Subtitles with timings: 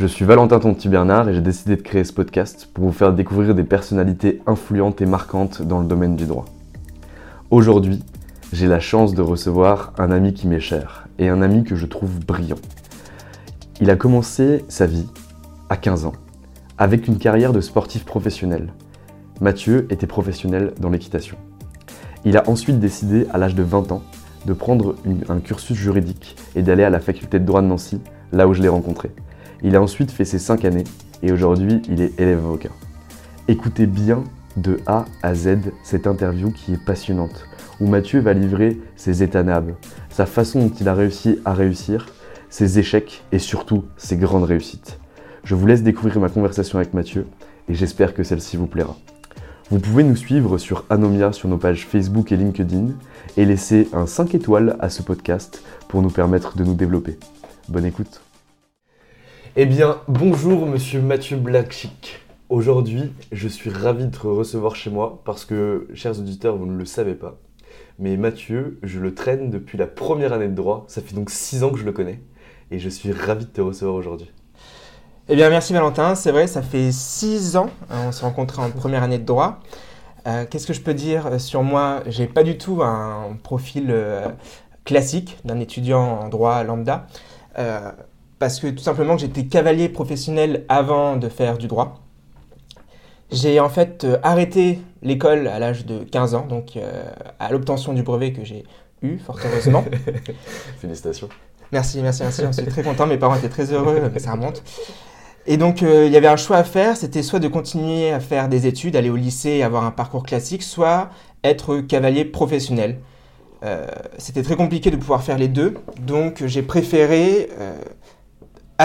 [0.00, 3.54] Je suis Valentin Tonti-Bernard et j'ai décidé de créer ce podcast pour vous faire découvrir
[3.54, 6.46] des personnalités influentes et marquantes dans le domaine du droit.
[7.50, 8.02] Aujourd'hui,
[8.50, 11.84] j'ai la chance de recevoir un ami qui m'est cher et un ami que je
[11.84, 12.56] trouve brillant.
[13.82, 15.06] Il a commencé sa vie
[15.68, 16.14] à 15 ans
[16.78, 18.72] avec une carrière de sportif professionnel.
[19.42, 21.36] Mathieu était professionnel dans l'équitation.
[22.24, 24.02] Il a ensuite décidé à l'âge de 20 ans
[24.46, 24.94] de prendre
[25.28, 28.00] un cursus juridique et d'aller à la faculté de droit de Nancy,
[28.32, 29.10] là où je l'ai rencontré.
[29.62, 30.84] Il a ensuite fait ses 5 années
[31.22, 32.70] et aujourd'hui il est élève avocat.
[33.48, 34.24] Écoutez bien
[34.56, 37.46] de A à Z cette interview qui est passionnante,
[37.80, 39.44] où Mathieu va livrer ses états
[40.08, 42.06] sa façon dont il a réussi à réussir,
[42.48, 44.98] ses échecs et surtout ses grandes réussites.
[45.44, 47.26] Je vous laisse découvrir ma conversation avec Mathieu
[47.68, 48.96] et j'espère que celle-ci vous plaira.
[49.70, 52.88] Vous pouvez nous suivre sur Anomia sur nos pages Facebook et LinkedIn
[53.36, 57.18] et laisser un 5 étoiles à ce podcast pour nous permettre de nous développer.
[57.68, 58.20] Bonne écoute.
[59.56, 62.20] Eh bien, bonjour monsieur Mathieu Blackchick.
[62.50, 66.76] Aujourd'hui, je suis ravi de te recevoir chez moi parce que, chers auditeurs, vous ne
[66.76, 67.36] le savez pas,
[67.98, 70.84] mais Mathieu, je le traîne depuis la première année de droit.
[70.86, 72.22] Ça fait donc 6 ans que je le connais
[72.70, 74.30] et je suis ravi de te recevoir aujourd'hui.
[75.28, 76.14] Eh bien, merci Valentin.
[76.14, 77.70] C'est vrai, ça fait 6 ans.
[77.90, 79.58] Hein, on s'est rencontrés en première année de droit.
[80.28, 82.04] Euh, qu'est-ce que je peux dire euh, sur moi?
[82.06, 84.28] J'ai pas du tout un profil euh,
[84.84, 87.08] classique d'un étudiant en droit lambda.
[88.40, 92.00] Parce que tout simplement j'étais cavalier professionnel avant de faire du droit.
[93.30, 96.76] J'ai en fait arrêté l'école à l'âge de 15 ans, donc
[97.38, 98.64] à l'obtention du brevet que j'ai
[99.02, 99.84] eu, fort heureusement.
[100.80, 101.28] Félicitations.
[101.70, 102.42] Merci, merci, merci.
[102.44, 103.06] Je suis très content.
[103.06, 104.64] Mes parents étaient très heureux, mais ça remonte.
[105.46, 108.20] Et donc, euh, il y avait un choix à faire, c'était soit de continuer à
[108.20, 111.10] faire des études, aller au lycée et avoir un parcours classique, soit
[111.44, 112.98] être cavalier professionnel.
[113.62, 113.86] Euh,
[114.18, 117.74] c'était très compliqué de pouvoir faire les deux, donc j'ai préféré euh,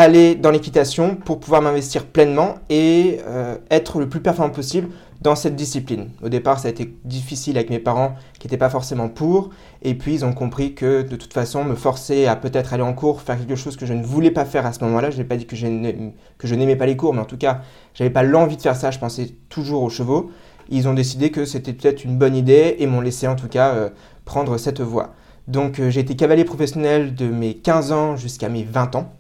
[0.01, 3.19] aller dans l'équitation pour pouvoir m'investir pleinement et
[3.69, 4.89] être le plus performant possible
[5.22, 6.09] dans cette discipline.
[6.22, 9.50] Au départ, ça a été difficile avec mes parents qui n'étaient pas forcément pour,
[9.81, 12.94] et puis ils ont compris que de toute façon, me forcer à peut-être aller en
[12.94, 15.23] cours, faire quelque chose que je ne voulais pas faire à ce moment-là, je n'ai
[15.23, 15.66] pas dit que je
[16.56, 17.62] n'aimais pas les cours, mais en tout cas,
[17.94, 20.29] j'avais pas l'envie de faire ça, je pensais toujours aux chevaux.
[20.69, 23.73] Ils ont décidé que c'était peut-être une bonne idée et m'ont laissé en tout cas
[23.73, 23.89] euh,
[24.25, 25.13] prendre cette voie.
[25.47, 29.13] Donc euh, j'ai été cavalier professionnel de mes 15 ans jusqu'à mes 20 ans.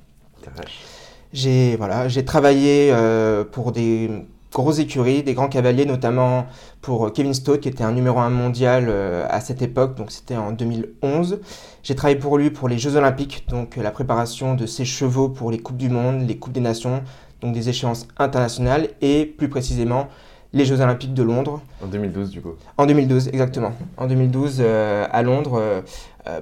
[1.33, 4.09] J'ai travaillé euh, pour des
[4.53, 6.47] grosses écuries, des grands cavaliers, notamment
[6.81, 10.37] pour Kevin Stott, qui était un numéro 1 mondial euh, à cette époque, donc c'était
[10.37, 11.41] en 2011.
[11.83, 15.27] J'ai travaillé pour lui pour les Jeux Olympiques, donc euh, la préparation de ses chevaux
[15.27, 17.03] pour les Coupes du Monde, les Coupes des Nations,
[17.41, 20.07] donc des échéances internationales, et plus précisément
[20.55, 21.61] les Jeux Olympiques de Londres.
[21.83, 22.53] En 2012, du coup.
[22.77, 23.73] En 2012, exactement.
[23.97, 25.61] En 2012, euh, à Londres.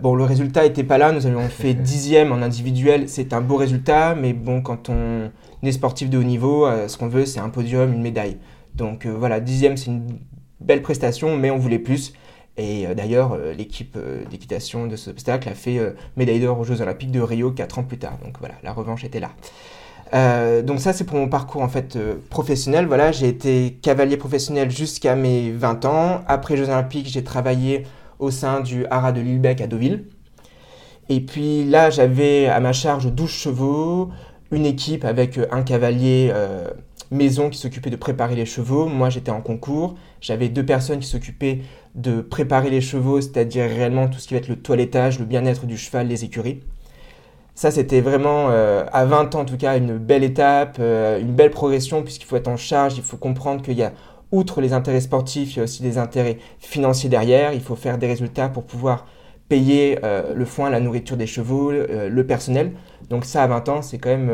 [0.01, 1.11] bon, le résultat n'était pas là.
[1.11, 3.09] Nous avions fait dixième en individuel.
[3.09, 5.29] C'est un beau résultat, mais bon, quand on
[5.63, 8.37] des sportifs de haut niveau, euh, ce qu'on veut, c'est un podium, une médaille.
[8.75, 10.19] Donc euh, voilà, dixième, c'est une
[10.59, 12.13] belle prestation, mais on voulait plus.
[12.57, 13.97] Et euh, d'ailleurs, l'équipe
[14.29, 15.79] d'équitation de ce obstacle a fait
[16.17, 18.19] médaille d'or aux Jeux Olympiques de Rio 4 ans plus tard.
[18.23, 19.31] Donc voilà, la revanche était là.
[20.13, 21.97] Donc ça, c'est pour mon parcours en fait
[22.29, 22.85] professionnel.
[22.85, 26.21] Voilà, j'ai été cavalier professionnel jusqu'à mes 20 ans.
[26.27, 27.83] Après Jeux Olympiques, j'ai travaillé
[28.19, 30.05] au sein du haras de Lillebec à Deauville.
[31.09, 34.09] Et puis là, j'avais à ma charge 12 chevaux,
[34.51, 36.69] une équipe avec euh, un cavalier euh,
[37.11, 38.87] maison qui s'occupait de préparer les chevaux.
[38.87, 39.95] Moi, j'étais en concours.
[40.21, 41.59] J'avais deux personnes qui s'occupaient
[41.95, 45.65] de préparer les chevaux, c'est-à-dire réellement tout ce qui va être le toilettage, le bien-être
[45.65, 46.61] du cheval, les écuries.
[47.55, 51.33] Ça, c'était vraiment, euh, à 20 ans en tout cas, une belle étape, euh, une
[51.33, 53.93] belle progression, puisqu'il faut être en charge, il faut comprendre qu'il y a,
[54.31, 57.53] outre les intérêts sportifs, il y a aussi des intérêts financiers derrière.
[57.53, 59.05] Il faut faire des résultats pour pouvoir
[59.49, 62.71] payer euh, le foin, la nourriture des chevaux, le personnel.
[63.11, 64.31] Donc ça, à 20 ans, c'est quand, même,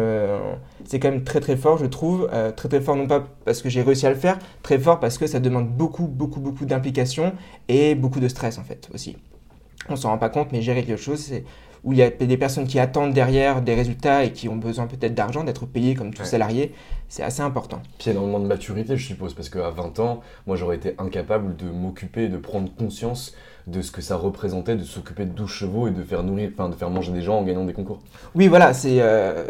[0.89, 2.29] quand même très très fort, je trouve.
[2.55, 5.17] très très fort, non pas parce que j'ai réussi à le faire, très fort parce
[5.17, 7.33] que ça demande beaucoup, beaucoup, beaucoup d'implication
[7.67, 9.17] et beaucoup de stress en fait aussi.
[9.89, 11.43] On s'en rend pas compte, mais gérer quelque chose, c'est
[11.83, 14.87] où il y a des personnes qui attendent derrière des résultats et qui ont besoin
[14.87, 16.73] peut-être d'argent, d'être payés comme tout salarié,
[17.07, 17.81] c'est assez important.
[17.97, 21.65] Puis énormément de maturité, je suppose, parce qu'à 20 ans, moi j'aurais été incapable de
[21.69, 23.33] m'occuper, de prendre conscience
[23.69, 26.69] de ce que ça représentait de s'occuper de 12 chevaux et de faire nourrir, enfin
[26.69, 27.99] de faire manger des gens en gagnant des concours.
[28.35, 29.45] Oui, voilà, c'est euh,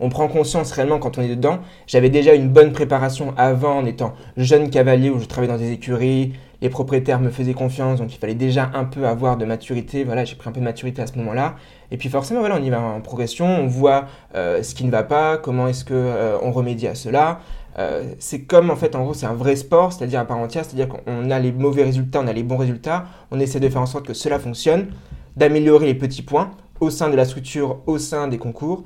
[0.00, 1.60] on, prend conscience réellement quand on est dedans.
[1.86, 5.72] J'avais déjà une bonne préparation avant en étant jeune cavalier où je travaillais dans des
[5.72, 10.04] écuries, les propriétaires me faisaient confiance, donc il fallait déjà un peu avoir de maturité.
[10.04, 11.54] Voilà, j'ai pris un peu de maturité à ce moment-là.
[11.90, 14.90] Et puis forcément, voilà, on y va en progression, on voit euh, ce qui ne
[14.90, 17.40] va pas, comment est-ce que euh, on remédie à cela.
[17.78, 20.64] Euh, c'est comme en fait, en gros, c'est un vrai sport, c'est-à-dire à part entière,
[20.64, 23.82] c'est-à-dire qu'on a les mauvais résultats, on a les bons résultats, on essaie de faire
[23.82, 24.88] en sorte que cela fonctionne,
[25.36, 26.50] d'améliorer les petits points
[26.80, 28.82] au sein de la structure, au sein des concours,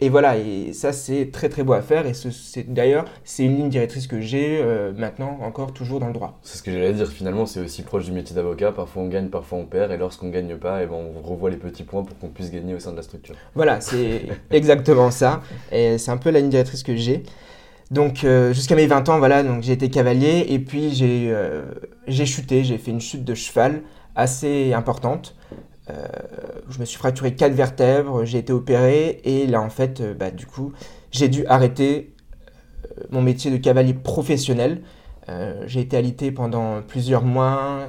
[0.00, 2.06] et voilà, et ça c'est très très beau à faire.
[2.06, 6.12] Et c'est d'ailleurs c'est une ligne directrice que j'ai euh, maintenant encore toujours dans le
[6.12, 6.38] droit.
[6.42, 7.08] C'est ce que j'allais dire.
[7.08, 8.72] Finalement, c'est aussi proche du métier d'avocat.
[8.72, 9.92] Parfois on gagne, parfois on perd.
[9.92, 12.50] Et lorsqu'on gagne pas, et eh ben, on revoit les petits points pour qu'on puisse
[12.50, 13.34] gagner au sein de la structure.
[13.54, 15.42] Voilà, c'est exactement ça.
[15.70, 17.22] Et c'est un peu la ligne directrice que j'ai.
[17.90, 21.62] Donc euh, jusqu'à mes 20 ans, voilà, donc j'ai été cavalier et puis j'ai euh,
[22.06, 23.82] j'ai chuté, j'ai fait une chute de cheval
[24.14, 25.34] assez importante.
[25.90, 26.06] Euh,
[26.68, 30.30] je me suis fracturé quatre vertèbres, j'ai été opéré et là en fait, euh, bah,
[30.30, 30.72] du coup,
[31.10, 32.14] j'ai dû arrêter
[32.84, 34.82] euh, mon métier de cavalier professionnel.
[35.66, 37.86] j'ai été alité pendant plusieurs mois,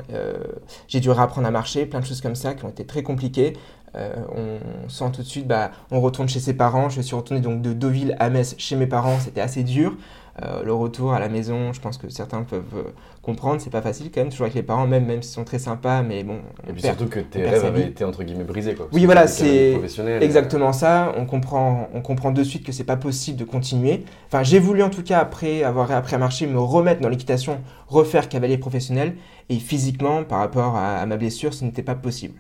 [0.88, 3.53] j'ai dû réapprendre à marcher, plein de choses comme ça qui ont été très compliquées.
[3.95, 6.89] on sent tout de suite, bah, on retourne chez ses parents.
[6.89, 9.97] Je suis retourné donc de Deauville à Metz chez mes parents, c'était assez dur.
[10.42, 12.83] Euh, le retour à la maison, je pense que certains peuvent euh,
[13.22, 15.60] comprendre, c'est pas facile quand même, toujours avec les parents, même, même s'ils sont très
[15.60, 16.38] sympas, mais bon.
[16.69, 18.88] Et puis surtout que tes rêves avaient été entre guillemets brisés, quoi.
[18.94, 19.78] Oui, voilà, c'est
[20.22, 21.13] exactement ça.
[21.18, 24.06] On comprend, on comprend de suite que c'est pas possible de continuer.
[24.28, 27.60] Enfin, j'ai voulu en tout cas, après avoir appris à marcher, me remettre dans l'équitation,
[27.88, 29.16] refaire cavalier professionnel,
[29.50, 32.39] et physiquement, par rapport à, ma blessure, ce n'était pas possible.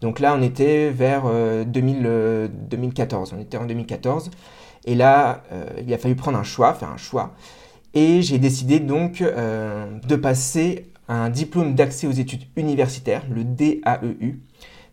[0.00, 1.24] Donc là, on était vers
[1.66, 3.34] 2000, euh, 2014.
[3.36, 4.30] On était en 2014.
[4.88, 7.34] Et là, euh, il a fallu prendre un choix, faire un choix.
[7.92, 14.40] Et j'ai décidé donc euh, de passer un diplôme d'accès aux études universitaires, le DAEU.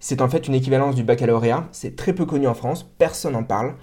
[0.01, 1.69] C'est en fait une équivalence du baccalauréat.
[1.71, 3.75] C'est très peu connu en France, personne n'en parle.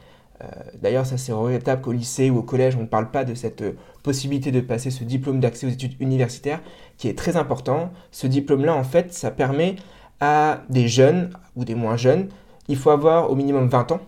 [0.43, 0.47] Euh,
[0.83, 3.65] d'ailleurs, ça c'est regrettable qu'au lycée ou au collège, on ne parle pas de cette
[4.03, 6.61] possibilité de passer ce diplôme d'accès aux études universitaires,
[6.99, 7.91] qui est très important.
[8.11, 9.77] Ce diplôme-là, en fait, ça permet
[10.21, 12.29] à des jeunes ou des moins jeunes,
[12.69, 14.01] il faut avoir au minimum 20 ans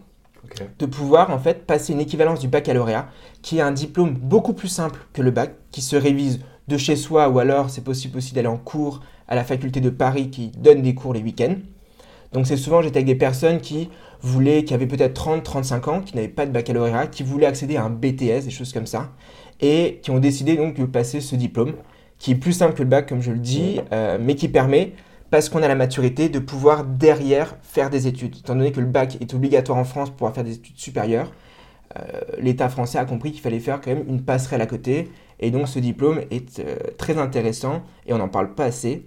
[0.79, 3.09] de pouvoir en fait passer une équivalence du baccalauréat,
[3.43, 6.97] qui est un diplôme beaucoup plus simple que le bac, qui se révise de chez
[6.97, 10.49] soi ou alors c'est possible aussi d'aller en cours à la faculté de Paris qui
[10.49, 11.57] donne des cours les week-ends.
[12.33, 16.01] Donc c'est souvent j'étais avec des personnes qui voulaient, qui avaient peut-être 30, 35 ans,
[16.01, 19.13] qui n'avaient pas de baccalauréat, qui voulaient accéder à un BTS, des choses comme ça,
[19.61, 21.75] et qui ont décidé donc de passer ce diplôme,
[22.19, 24.95] qui est plus simple que le bac comme je le dis, euh, mais qui permet
[25.35, 28.37] parce qu'on a la maturité de pouvoir derrière faire des études.
[28.37, 31.33] Étant donné que le bac est obligatoire en France pour pouvoir faire des études supérieures,
[31.99, 35.11] euh, l'État français a compris qu'il fallait faire quand même une passerelle à côté.
[35.41, 39.07] Et donc ce diplôme est euh, très intéressant et on n'en parle pas assez.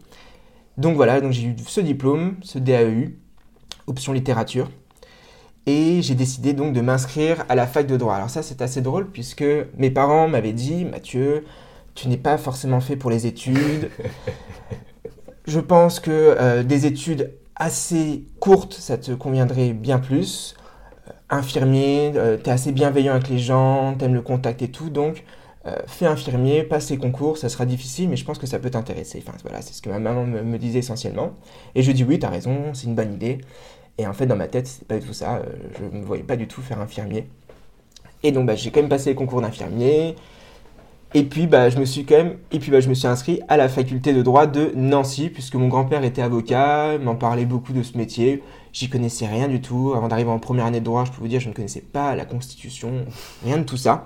[0.78, 3.18] Donc voilà, donc j'ai eu ce diplôme, ce DAEU,
[3.88, 4.70] option littérature.
[5.66, 8.16] Et j'ai décidé donc de m'inscrire à la fac de droit.
[8.16, 9.46] Alors ça c'est assez drôle puisque
[9.78, 11.46] mes parents m'avaient dit, Mathieu,
[11.96, 13.90] tu n'es pas forcément fait pour les études.
[15.48, 20.56] Je pense que euh, des études assez courtes, ça te conviendrait bien plus.
[21.08, 24.70] Euh, infirmier, euh, tu es assez bienveillant avec les gens, tu aimes le contact et
[24.70, 25.24] tout, donc
[25.86, 29.22] fais infirmier, passe les concours, ça sera difficile, mais je pense que ça peut t'intéresser.
[29.22, 31.34] Enfin voilà, c'est ce que ma maman me, disait essentiellement.
[31.76, 33.40] Et je dis oui, tu as raison, c'est une bonne idée.
[33.98, 35.42] Et en fait, dans ma tête, c'est pas du tout ça.
[35.78, 37.28] je ne me voyais pas du tout faire infirmier.
[38.24, 40.16] Et donc, bah, j'ai quand même passé les concours d'infirmier.
[41.14, 43.40] Et puis, bah, je me suis quand même, et puis, bah, je me suis inscrit
[43.48, 47.74] à la faculté de droit de Nancy, puisque mon grand-père était avocat, m'en parlait beaucoup
[47.74, 48.44] de ce métier.
[48.74, 49.94] J'y connaissais rien du tout.
[49.96, 52.16] Avant d'arriver en première année de droit, je peux vous dire, je ne connaissais pas
[52.16, 53.06] la Constitution,
[53.46, 54.04] rien de tout ça.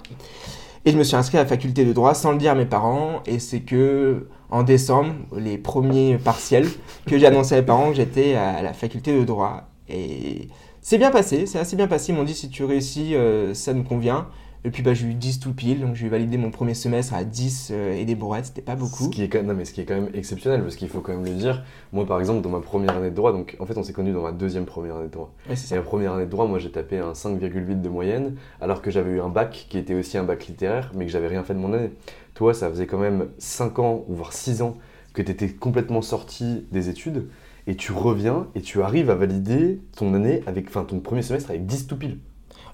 [0.86, 2.66] Et je me suis inscrit à la faculté de droit sans le dire à mes
[2.66, 3.22] parents.
[3.26, 6.68] Et c'est que en décembre, les premiers partiels,
[7.08, 9.70] que j'ai annoncé à mes parents que j'étais à la faculté de droit.
[9.90, 10.50] Et
[10.82, 12.12] c'est bien passé, c'est assez bien passé.
[12.12, 14.28] Ils m'ont dit si tu réussis, euh, ça nous convient.
[14.64, 17.24] Et puis bah, j'ai eu 10 tout pile, donc j'ai validé mon premier semestre à
[17.24, 19.06] 10 euh, et des brouettes, c'était pas beaucoup.
[19.06, 20.88] Ce qui, est quand même, non, mais ce qui est quand même exceptionnel, parce qu'il
[20.88, 21.64] faut quand même le dire.
[21.94, 24.14] Moi, par exemple, dans ma première année de droit, donc en fait, on s'est connus
[24.14, 25.34] dans ma deuxième première année de droit.
[25.50, 28.84] Ouais, Et la première année de droit, moi, j'ai tapé un 5,8 de moyenne, alors
[28.84, 31.44] que j'avais eu un bac qui était aussi un bac littéraire, mais que j'avais rien
[31.44, 31.92] fait de mon année.
[32.36, 34.78] Toi, ça faisait quand même 5 ans, ou voire 6 ans,
[35.14, 37.30] que tu étais complètement sorti des études,
[37.66, 41.50] et tu reviens et tu arrives à valider ton année avec, enfin, ton premier semestre
[41.50, 42.20] avec 10 tout pile.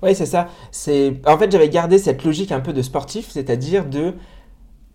[0.04, 0.48] Oui, c'est ça.
[0.72, 4.14] C'est en fait j'avais gardé cette logique un peu de sportif, c'est-à-dire de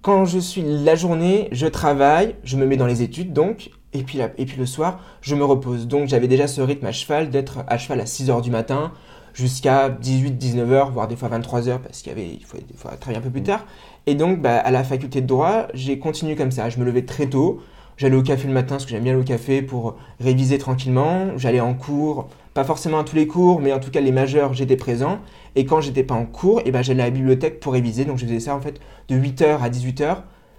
[0.02, 4.02] quand je suis la journée, je travaille, je me mets dans les études donc et
[4.04, 5.88] puis la- et puis le soir, je me repose.
[5.88, 8.92] Donc j'avais déjà ce rythme à cheval d'être à cheval à 6 heures du matin
[9.34, 12.58] jusqu'à 18 19 heures voire des fois 23 heures parce qu'il y avait il faut
[12.58, 13.66] des fois travailler un peu plus tard.
[14.06, 17.02] Et donc bah, à la faculté de droit, j'ai continué comme ça, je me levais
[17.04, 17.60] très tôt.
[17.98, 21.28] J'allais au café le matin parce que j'aime bien aller au café pour réviser tranquillement.
[21.36, 24.52] J'allais en cours, pas forcément à tous les cours, mais en tout cas les majeurs,
[24.54, 25.18] j'étais présent.
[25.56, 28.04] Et quand j'étais pas en cours, et ben j'allais à la bibliothèque pour réviser.
[28.04, 30.18] Donc je faisais ça en fait de 8h à 18h.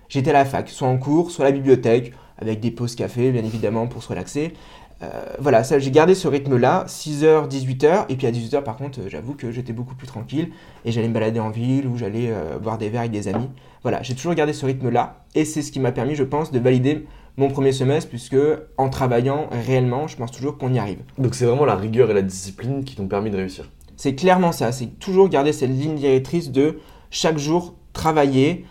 [0.10, 3.32] J'étais à la fac, soit en cours, soit à la bibliothèque, avec des pauses café,
[3.32, 4.54] bien évidemment, pour se relaxer.
[5.02, 5.08] Euh,
[5.40, 8.06] voilà, ça j'ai gardé ce rythme-là, 6h, 18h.
[8.10, 10.50] Et puis à 18h, par contre, euh, j'avoue que j'étais beaucoup plus tranquille.
[10.86, 13.50] Et j'allais me balader en ville ou j'allais euh, boire des verres avec des amis.
[13.82, 15.24] Voilà, j'ai toujours gardé ce rythme-là.
[15.36, 17.06] Et c'est ce qui m'a permis, je pense, de valider
[17.38, 18.38] mon premier semestre, puisque
[18.78, 21.00] en travaillant réellement, je pense toujours qu'on y arrive.
[21.18, 23.70] Donc c'est vraiment la rigueur et la discipline qui t'ont permis de réussir.
[23.96, 28.66] C'est clairement ça, c'est toujours garder cette ligne directrice de chaque jour travailler,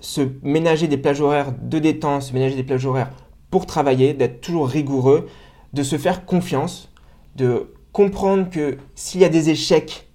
[0.00, 3.10] se ménager des plages horaires de détente, se ménager des plages horaires
[3.50, 5.28] pour travailler, d'être toujours rigoureux,
[5.72, 6.90] de se faire confiance,
[7.36, 10.08] de comprendre que s'il y a des échecs,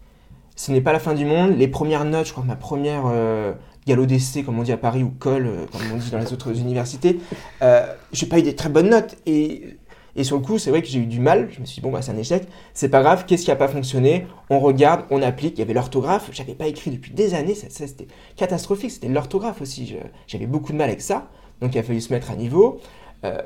[0.56, 1.56] ce n'est pas la fin du monde.
[1.58, 3.54] Les premières notes, je crois que ma première euh,
[3.96, 6.58] d'essai, comme on dit à Paris, ou colle, euh, comme on dit dans les autres
[6.58, 7.20] universités,
[7.62, 9.16] euh, j'ai pas eu des très bonnes notes.
[9.26, 9.78] Et,
[10.16, 11.50] et sur le coup, c'est vrai que j'ai eu du mal.
[11.52, 12.48] Je me suis dit, bon, bah, c'est un échec.
[12.74, 14.28] C'est pas grave, qu'est-ce qui a pas fonctionné?
[14.50, 15.58] On regarde, on applique.
[15.58, 16.30] Il y avait l'orthographe.
[16.34, 17.56] J'avais pas écrit depuis des années.
[17.56, 18.92] Ça, ça, c'était catastrophique.
[18.92, 19.96] C'était l'orthographe aussi.
[20.28, 21.30] J'avais beaucoup de mal avec ça.
[21.62, 22.80] Donc, il a fallu se mettre à niveau.
[23.26, 23.42] Euh,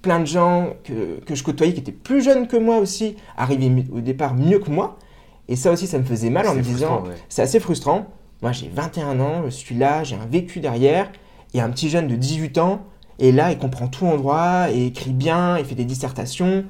[0.00, 3.70] plein de gens que, que je côtoyais qui étaient plus jeunes que moi aussi arrivaient
[3.92, 4.98] au départ mieux que moi.
[5.48, 7.14] Et ça aussi, ça me faisait mal en me disant, ouais.
[7.28, 8.06] c'est assez frustrant.
[8.42, 11.10] Moi, j'ai 21 ans, je suis là, j'ai un vécu derrière.
[11.54, 12.84] Il y a un petit jeune de 18 ans,
[13.20, 16.64] et là, il comprend tout en droit, et écrit bien, il fait des dissertations,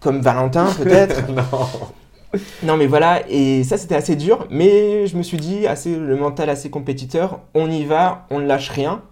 [0.00, 1.28] comme Valentin peut-être.
[1.28, 2.38] non.
[2.62, 6.16] non, mais voilà, et ça, c'était assez dur, mais je me suis dit, assez, le
[6.16, 9.02] mental assez compétiteur, on y va, on ne lâche rien.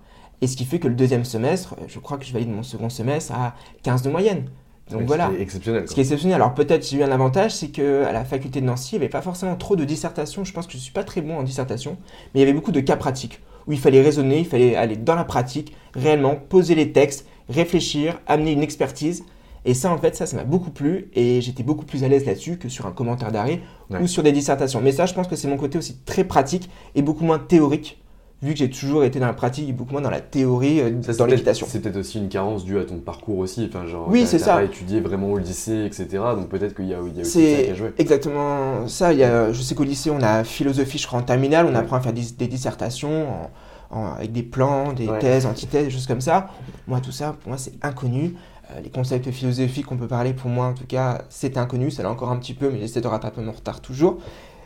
[0.42, 2.88] Et ce qui fait que le deuxième semestre, je crois que je valide mon second
[2.88, 4.44] semestre à 15 de moyenne.
[4.90, 5.30] Donc voilà.
[5.38, 5.88] Exceptionnel.
[5.88, 8.66] Ce qui est exceptionnel, alors peut-être j'ai eu un avantage, c'est qu'à la faculté de
[8.66, 10.44] Nancy, il n'y avait pas forcément trop de dissertations.
[10.44, 11.96] Je pense que je ne suis pas très bon en dissertation,
[12.34, 14.96] mais il y avait beaucoup de cas pratiques où il fallait raisonner, il fallait aller
[14.96, 19.24] dans la pratique, réellement poser les textes, réfléchir, amener une expertise.
[19.66, 22.24] Et ça, en fait, ça, ça m'a beaucoup plu et j'étais beaucoup plus à l'aise
[22.24, 24.00] là-dessus que sur un commentaire d'arrêt Ouais.
[24.00, 24.80] ou sur des dissertations.
[24.80, 28.00] Mais ça, je pense que c'est mon côté aussi très pratique et beaucoup moins théorique,
[28.42, 31.02] vu que j'ai toujours été dans la pratique et beaucoup moins dans la théorie euh,
[31.02, 31.66] Ça, dans l'équitation.
[31.68, 33.68] C'est peut-être aussi une carence due à ton parcours aussi.
[33.68, 34.54] Enfin, genre, Oui, c'est ça.
[34.54, 36.06] pas étudié vraiment au lycée, etc.
[36.36, 37.92] Donc peut-être qu'il y a, il y a aussi ça qui a joué.
[37.98, 39.12] exactement ça.
[39.12, 41.74] Il y a, je sais qu'au lycée, on a philosophie, je crois, en terminale, on
[41.74, 43.50] apprend à faire des, des dissertations en-
[43.98, 45.18] en- avec des plans, des Ouais.
[45.18, 46.48] thèses, antithèses, des choses comme ça.
[46.86, 48.34] Moi, tout ça, pour moi, c'est inconnu.
[48.70, 51.90] Euh, les concepts philosophiques qu'on peut parler, pour moi, en tout cas, c'est inconnu.
[51.90, 54.18] Ça l'est encore un petit peu, mais j'essaie de rattraper mon retard toujours.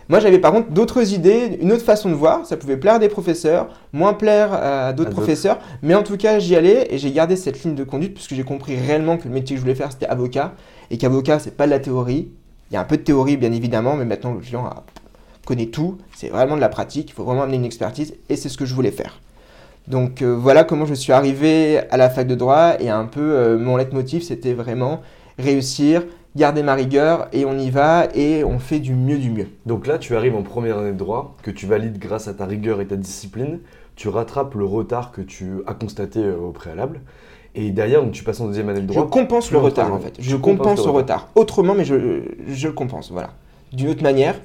[0.09, 2.45] Moi, j'avais par contre d'autres idées, une autre façon de voir.
[2.47, 5.59] Ça pouvait plaire à des professeurs, moins plaire à d'autres professeurs.
[5.83, 8.45] Mais en tout cas, j'y allais et j'ai gardé cette ligne de conduite puisque j'ai
[8.45, 10.53] compris réellement que le métier que je voulais faire, c'était avocat.
[10.91, 12.29] Et qu'avocat, c'est pas de la théorie.
[12.71, 14.85] Il y a un peu de théorie, bien évidemment, mais maintenant, le client a-
[15.47, 15.99] connaît tout.
[16.15, 17.11] C'est vraiment de la pratique.
[17.11, 19.21] Il faut vraiment amener une expertise et c'est ce que je voulais faire.
[19.87, 23.21] Donc euh, voilà comment je suis arrivé à la fac de droit et un peu
[23.21, 25.03] euh, mon leitmotiv, c'était vraiment
[25.39, 26.05] réussir,
[26.37, 29.47] garder ma rigueur et on y va et on fait du mieux du mieux.
[29.67, 32.47] Donc là, tu arrives en première année de droit, que tu valides grâce à ta
[32.47, 33.61] rigueur et ta discipline.
[33.97, 37.01] Tu rattrapes le retard que tu as constaté euh, au préalable.
[37.55, 39.09] Et derrière, donc, tu passes en deuxième année de Je droit.
[39.09, 40.11] compense le retard en fait.
[40.15, 41.29] Tu Je compense le retard.
[41.37, 43.31] Autrement, mais je, je le compense, voilà.
[43.73, 44.41] D'une autre manière,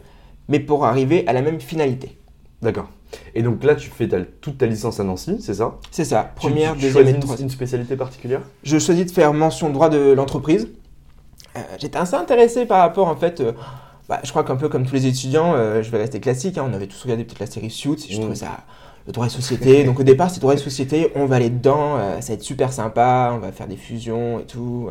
[0.47, 2.15] mais pour arriver à la même finalité.
[2.61, 2.87] D'accord.
[3.33, 5.77] Et donc là, tu fais ta- toute ta licence à Nancy, c'est ça?
[5.89, 7.47] C'est ça, Tu- première, tu, deuxième et une, troisième.
[7.47, 8.41] une spécialité particulière?
[8.61, 10.67] Je choisis de faire mention droit de l'entreprise.
[11.59, 13.51] Euh, J'étais assez intéressé par rapport, en fait, euh,
[14.07, 16.65] bah, je crois qu'un peu comme tous les étudiants, euh, je vais rester classique, hein,
[16.69, 18.21] on avait tous regardé peut-être la série Suits, et je Mm.
[18.21, 18.51] trouvais ça
[19.07, 19.83] le droit et société.
[19.83, 22.43] Donc au départ, c'est droit et société, on va aller dedans, euh, ça va être
[22.43, 24.89] super sympa, on va faire des fusions et tout.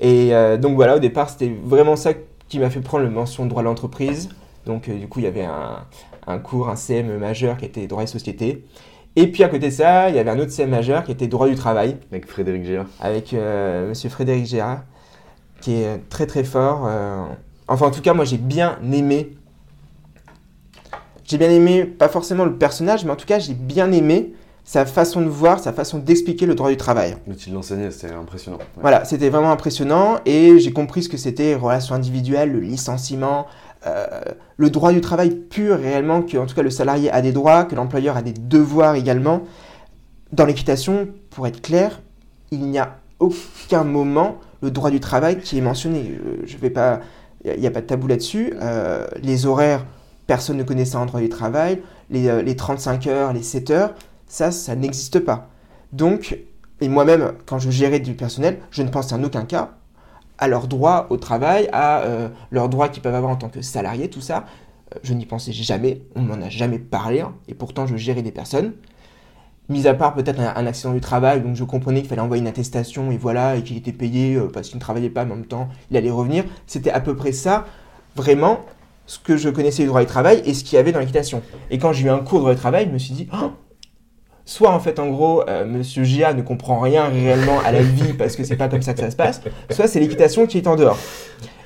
[0.00, 2.12] Et euh, donc voilà, au départ, c'était vraiment ça
[2.48, 4.28] qui m'a fait prendre le mention droit de l'entreprise.
[4.66, 5.84] Donc du coup, il y avait un,
[6.26, 8.64] un cours, un CM majeur qui était droit et société.
[9.16, 11.28] Et puis à côté de ça, il y avait un autre CM majeur qui était
[11.28, 14.82] droit du travail avec Frédéric Géa avec Monsieur Frédéric Gérard,
[15.64, 16.82] qui est très très fort.
[16.86, 17.24] euh.
[17.68, 19.34] Enfin, en tout cas, moi j'ai bien aimé.
[21.24, 24.84] J'ai bien aimé, pas forcément le personnage, mais en tout cas, j'ai bien aimé sa
[24.84, 27.16] façon de voir, sa façon d'expliquer le droit du travail.
[27.26, 28.58] Mais tu l'enseignais, c'était impressionnant.
[28.58, 28.82] Ouais.
[28.82, 33.46] Voilà, c'était vraiment impressionnant et j'ai compris ce que c'était relation individuelle, le licenciement,
[33.86, 34.06] euh,
[34.58, 37.64] le droit du travail pur réellement, que en tout cas le salarié a des droits,
[37.64, 39.42] que l'employeur a des devoirs également.
[40.32, 42.02] Dans l'équitation, pour être clair,
[42.50, 46.18] il n'y a aucun moment le droit du travail qui est mentionné.
[46.18, 47.00] Euh, je vais pas,
[47.44, 48.54] il n'y a, pas de tabou là-dessus.
[48.60, 49.84] Euh, les horaires,
[50.26, 51.82] personne ne connaissait en droit du travail.
[52.10, 53.94] Les, euh, les 35 heures, les 7 heures,
[54.26, 55.48] ça, ça n'existe pas.
[55.92, 56.38] Donc,
[56.80, 59.70] et moi-même, quand je gérais du personnel, je ne pense en aucun cas
[60.38, 63.62] à leurs droits au travail, à euh, leurs droits qu'ils peuvent avoir en tant que
[63.62, 64.44] salariés, tout ça.
[64.94, 68.22] Euh, je n'y pensais jamais, on m'en a jamais parlé, hein, et pourtant je gérais
[68.22, 68.72] des personnes.
[69.68, 72.48] Mis à part peut-être un, accident du travail, donc je comprenais qu'il fallait envoyer une
[72.48, 75.36] attestation, et voilà, et qu'il était payé euh, parce qu'il ne travaillait pas, mais en
[75.36, 76.44] même temps, il allait revenir.
[76.66, 77.64] C'était à peu près ça,
[78.14, 78.60] vraiment,
[79.06, 81.42] ce que je connaissais du droit du travail et ce qu'il y avait dans l'équitation.
[81.70, 83.52] Et quand j'ai eu un cours de droit du travail, je me suis dit, Oh
[84.44, 88.12] soit en fait en gros euh, Monsieur Gia ne comprend rien réellement à la vie
[88.12, 89.40] parce que c'est pas comme ça que ça se passe,
[89.70, 90.98] soit c'est l'équitation qui est en dehors.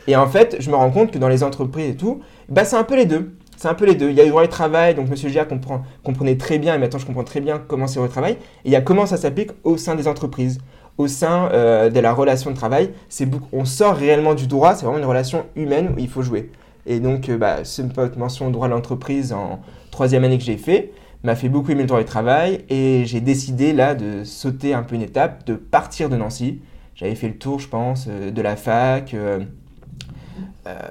[0.07, 2.77] Et en fait, je me rends compte que dans les entreprises et tout, bah c'est
[2.77, 3.37] un peu les deux.
[3.59, 4.09] C'est un peu les deux.
[4.11, 6.79] Il y a le droit du travail, donc Monsieur Gia comprend, comprenait très bien, et
[6.79, 8.35] maintenant je comprends très bien comment c'est le travail.
[8.35, 10.59] Et il y a comment ça s'applique au sein des entreprises,
[10.97, 12.91] au sein euh, de la relation de travail.
[13.09, 16.53] C'est on sort réellement du droit, c'est vraiment une relation humaine où il faut jouer.
[16.87, 19.59] Et donc, euh, bah, petite mention droit de l'entreprise en
[19.91, 20.93] troisième année que j'ai fait
[21.25, 24.85] m'a fait beaucoup aimer le droit du travail et j'ai décidé là de sauter un
[24.85, 26.61] peu une étape, de partir de Nancy.
[26.95, 29.15] J'avais fait le tour, je pense, euh, de la fac.
[29.15, 29.41] euh,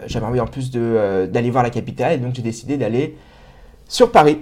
[0.08, 3.16] J'avais envie en plus euh, d'aller voir la capitale et donc j'ai décidé d'aller
[3.88, 4.40] sur Paris.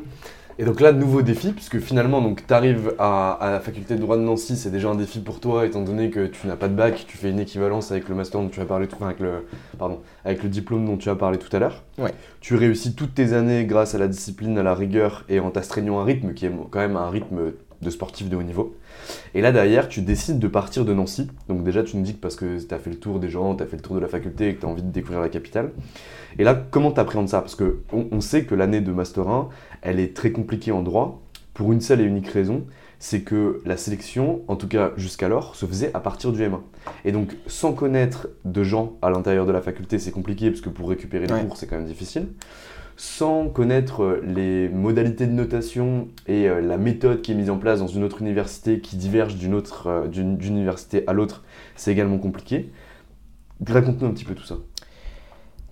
[0.57, 3.99] Et donc là, nouveau défi, puisque finalement, donc, tu arrives à, à la faculté de
[3.99, 6.69] droit de Nancy, c'est déjà un défi pour toi, étant donné que tu n'as pas
[6.69, 9.07] de bac, tu fais une équivalence avec le master dont tu as parlé, tout, enfin,
[9.07, 9.45] avec le,
[9.77, 11.83] pardon, avec le diplôme dont tu as parlé tout à l'heure.
[11.97, 12.13] Ouais.
[12.39, 15.99] Tu réussis toutes tes années grâce à la discipline, à la rigueur et en t'astreignant
[15.99, 17.51] un rythme qui est quand même un rythme
[17.81, 18.77] de sportif de haut niveau.
[19.33, 21.27] Et là, derrière, tu décides de partir de Nancy.
[21.47, 23.55] Donc déjà, tu nous dis que parce que tu as fait le tour des gens,
[23.55, 25.21] tu as fait le tour de la faculté et que tu as envie de découvrir
[25.21, 25.71] la capitale.
[26.39, 27.41] Et là, comment tu appréhendes ça?
[27.41, 29.49] Parce qu'on on sait que l'année de Master 1,
[29.81, 31.21] elle est très compliquée en droit,
[31.53, 32.65] pour une seule et unique raison,
[32.99, 36.59] c'est que la sélection, en tout cas jusqu'alors, se faisait à partir du M1.
[37.05, 40.69] Et donc, sans connaître de gens à l'intérieur de la faculté, c'est compliqué, parce que
[40.69, 41.45] pour récupérer les Ouais.
[41.45, 42.27] cours, c'est quand même difficile.
[42.97, 47.57] Sans connaître euh, les modalités de notation et euh, la méthode qui est mise en
[47.57, 51.43] place dans une autre université qui diverge d'une autre euh, d'une université à l'autre,
[51.75, 52.71] c'est également compliqué.
[53.67, 54.55] Raconte-nous un petit peu tout ça.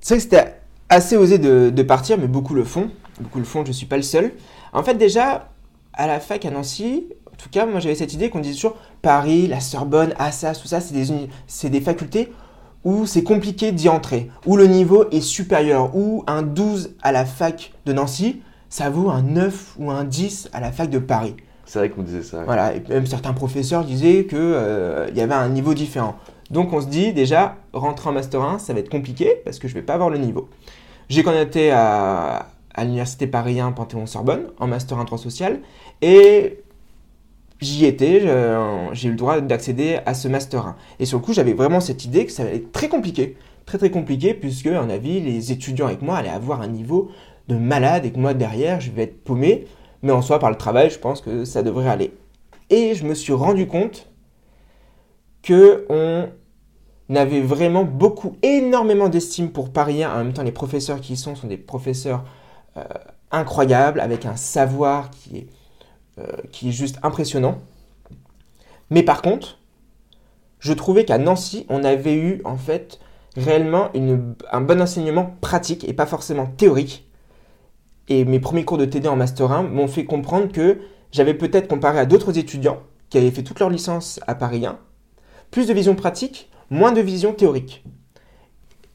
[0.01, 0.55] C'est vrai que c'était
[0.89, 2.89] assez osé de, partir, mais beaucoup le font.
[3.21, 4.33] Beaucoup le font, je ne suis pas le seul.
[4.73, 5.49] En fait, déjà,
[5.93, 8.77] à la fac à Nancy, en tout cas, moi j'avais cette idée qu'on disait toujours
[9.01, 11.07] Paris, la Sorbonne, Assas, tout ça, c'est des,
[11.47, 12.31] c'est des facultés
[12.83, 17.25] où c'est compliqué d'y entrer, où le niveau est supérieur, où un 12 à la
[17.25, 21.35] fac de Nancy, ça vaut un 9 ou un 10 à la fac de Paris.
[21.65, 22.43] C'est vrai qu'on disait ça.
[22.43, 26.15] Voilà, et même certains professeurs disaient qu'il y avait un niveau différent.
[26.51, 29.67] Donc on se dit déjà, rentrer en Master 1, ça va être compliqué parce que
[29.67, 30.49] je vais pas avoir le niveau.
[31.09, 35.59] J'ai candidaté à, à l'université Paris 1 Panthéon-Sorbonne en Master 1 droit social
[36.01, 36.62] et
[37.63, 38.21] j'y étais,
[38.93, 40.75] j'ai eu le droit d'accéder à ce Master 1.
[40.99, 43.77] Et sur le coup, j'avais vraiment cette idée que ça allait être très compliqué, très
[43.77, 47.09] très compliqué puisque, à mon avis, les étudiants avec moi allaient avoir un niveau
[47.47, 49.65] de malade et que moi derrière, je vais être paumé.
[50.01, 52.13] Mais en soi, par le travail, je pense que ça devrait aller.
[52.69, 54.09] Et je me suis rendu compte
[55.41, 56.29] que on
[57.15, 60.11] avait vraiment beaucoup, énormément d'estime pour Paris 1.
[60.11, 62.23] En même temps, les professeurs qui y sont sont des professeurs
[62.77, 62.83] euh,
[63.31, 65.47] incroyables, avec un savoir qui est,
[66.19, 67.59] euh, qui est juste impressionnant.
[68.89, 69.59] Mais par contre,
[70.59, 72.99] je trouvais qu'à Nancy, on avait eu en fait
[73.35, 73.89] réellement
[74.51, 77.09] un bon enseignement pratique et pas forcément théorique.
[78.09, 80.77] Et mes premiers cours de TD en Master 1 m'ont fait comprendre que
[81.11, 84.77] j'avais peut-être comparé à d'autres étudiants qui avaient fait toute leur licence à Paris 1,
[85.51, 87.83] plus de vision pratique, moins de vision théorique.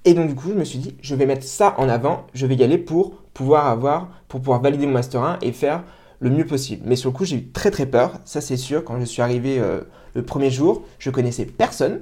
[0.05, 2.47] Et donc du coup, je me suis dit, je vais mettre ça en avant, je
[2.47, 5.85] vais y aller pour pouvoir avoir, pour pouvoir valider mon Master 1 et faire
[6.21, 6.83] le mieux possible.
[6.87, 9.23] Mais sur le coup, j'ai eu très très peur, ça c'est sûr, quand je suis
[9.23, 9.81] arrivé euh,
[10.15, 12.01] le premier jour, je connaissais personne.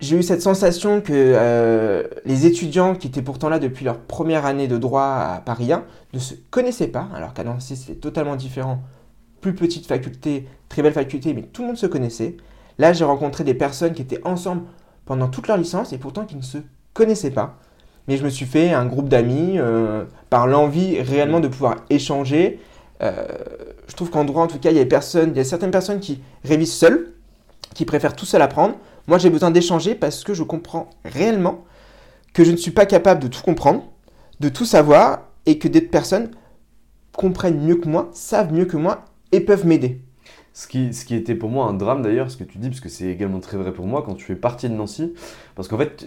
[0.00, 4.46] J'ai eu cette sensation que euh, les étudiants qui étaient pourtant là depuis leur première
[4.46, 8.34] année de droit à Paris 1 ne se connaissaient pas, alors qu'à Nancy c'était totalement
[8.34, 8.82] différent.
[9.40, 12.36] Plus petite faculté, très belle faculté, mais tout le monde se connaissait.
[12.78, 14.62] Là, j'ai rencontré des personnes qui étaient ensemble
[15.04, 16.58] pendant toute leur licence et pourtant qui ne se
[16.94, 17.58] connaissaient pas.
[18.08, 22.60] Mais je me suis fait un groupe d'amis euh, par l'envie réellement de pouvoir échanger.
[23.02, 23.26] Euh,
[23.88, 26.00] je trouve qu'en droit, en tout cas, il y a, il y a certaines personnes
[26.00, 27.12] qui révisent seules,
[27.74, 28.74] qui préfèrent tout seul apprendre.
[29.06, 31.64] Moi, j'ai besoin d'échanger parce que je comprends réellement
[32.32, 33.84] que je ne suis pas capable de tout comprendre,
[34.40, 36.30] de tout savoir, et que d'autres personnes
[37.12, 40.00] comprennent mieux que moi, savent mieux que moi et peuvent m'aider.
[40.54, 42.80] Ce qui, ce qui était pour moi un drame d'ailleurs, ce que tu dis, parce
[42.80, 45.14] que c'est également très vrai pour moi, quand tu fais partie de Nancy,
[45.54, 46.06] parce qu'en fait,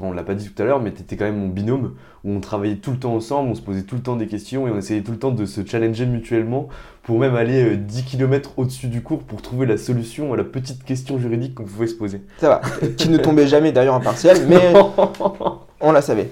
[0.00, 2.30] on l'a pas dit tout à l'heure, mais tu étais quand même mon binôme, où
[2.30, 4.70] on travaillait tout le temps ensemble, on se posait tout le temps des questions et
[4.70, 6.68] on essayait tout le temps de se challenger mutuellement
[7.02, 10.84] pour même aller 10 km au-dessus du cours pour trouver la solution à la petite
[10.84, 12.22] question juridique qu'on pouvait se poser.
[12.38, 14.72] Ça va, qui ne tombait jamais d'ailleurs en partiel, mais
[15.80, 16.30] on la savait.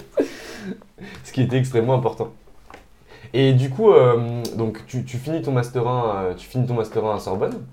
[1.25, 2.33] Ce qui était extrêmement important.
[3.35, 6.75] Et du coup, euh, donc tu, tu, finis ton master 1, euh, tu finis ton
[6.75, 7.65] master 1 à Sorbonne.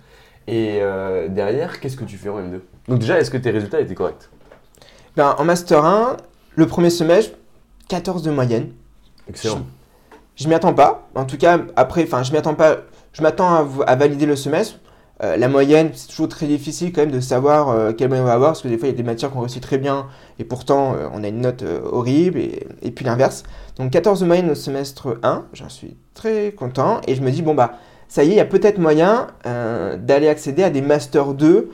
[0.48, 3.80] Et euh, derrière, qu'est-ce que tu fais en M2 Donc déjà, est-ce que tes résultats
[3.80, 4.30] étaient corrects?
[5.16, 6.18] Ben, En master 1,
[6.56, 7.36] le premier semestre,
[7.90, 8.72] 14 de moyenne.
[9.28, 9.66] Excellent.
[10.36, 11.08] Je, je m'y attends pas.
[11.16, 12.78] En tout cas, après, enfin, je m'y attends pas.
[13.14, 14.80] Je m'attends à, à, valider le semestre.
[15.24, 18.28] Euh, la moyenne, c'est toujours très difficile quand même de savoir euh, quelle moyenne on
[18.28, 20.08] va avoir, parce que des fois il y a des matières qu'on réussit très bien
[20.40, 23.44] et pourtant euh, on a une note horrible, et, et puis l'inverse.
[23.78, 27.42] Donc 14 de moyenne au semestre 1, j'en suis très content, et je me dis,
[27.42, 27.76] bon bah
[28.10, 31.72] ça y est, il y a peut-être moyen d'aller accéder à des Master 2,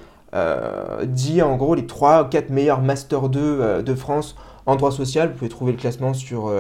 [1.04, 5.30] dit en gros les 3 ou 4 meilleurs Master 2 de France en droit social.
[5.30, 6.54] Vous pouvez trouver le classement sur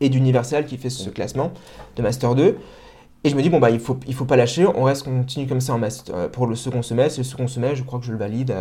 [0.00, 1.52] Aide Universelle qui fait ce classement
[1.96, 2.56] de Master 2.
[3.24, 5.18] Et je me dis, bon, bah, il faut, il faut pas lâcher, on reste, on
[5.18, 7.20] continue comme ça en master, pour le second semestre.
[7.20, 8.52] Le second semestre, je crois que je le valide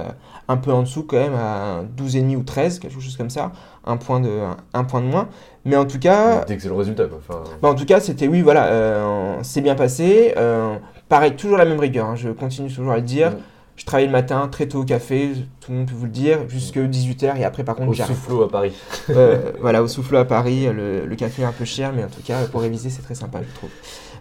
[0.47, 3.52] un peu en dessous, quand même, à 12,5 ou 13, quelque chose comme ça.
[3.86, 4.30] Un point de,
[4.74, 5.30] un point de moins.
[5.65, 6.45] Mais en tout cas.
[6.45, 7.17] D'excellents résultats, quoi.
[7.28, 7.43] Enfin...
[7.62, 10.34] Bah, en tout cas, c'était, oui, voilà, euh, c'est bien passé.
[10.38, 10.76] Euh,
[11.10, 13.34] pareil, toujours la même rigueur, hein, je continue toujours à le dire.
[13.78, 16.47] Je travaille le matin, très tôt au café, tout le monde peut vous le dire,
[16.47, 18.74] jusque 18h et après par contre Au soufflot à Paris.
[19.10, 22.08] euh, voilà, au soufflot à Paris, le, le, café est un peu cher, mais en
[22.08, 23.71] tout cas pour réviser c'est très sympa je trouve.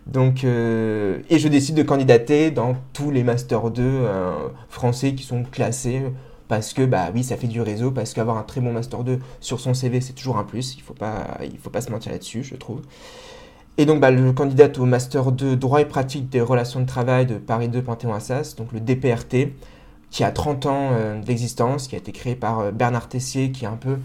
[0.06, 4.32] Donc, euh, et je décide de candidater dans tous les Master 2 euh,
[4.68, 6.02] français qui sont classés
[6.48, 9.20] parce que, bah oui, ça fait du réseau, parce qu'avoir un très bon Master 2
[9.38, 10.74] sur son CV, c'est toujours un plus.
[10.74, 12.80] Il ne faut, pas, il faut pas se mentir là-dessus, je trouve.
[13.78, 17.26] Et donc, bah, je candidate au Master 2 Droit et pratique des relations de travail
[17.26, 19.52] de Paris 2 Panthéon-Assas, donc le DPRT,
[20.10, 23.68] qui a 30 ans euh, d'existence, qui a été créé par Bernard Tessier, qui est
[23.68, 23.98] un peu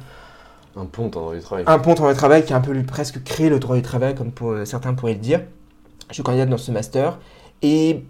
[0.78, 1.64] un pont en droit du travail.
[1.66, 3.76] Un pont en droit du travail qui a un peu lui, presque créé le droit
[3.76, 5.42] du travail, comme pour, certains pourraient le dire.
[6.10, 7.20] Je suis candidate dans ce master.
[7.62, 8.04] Et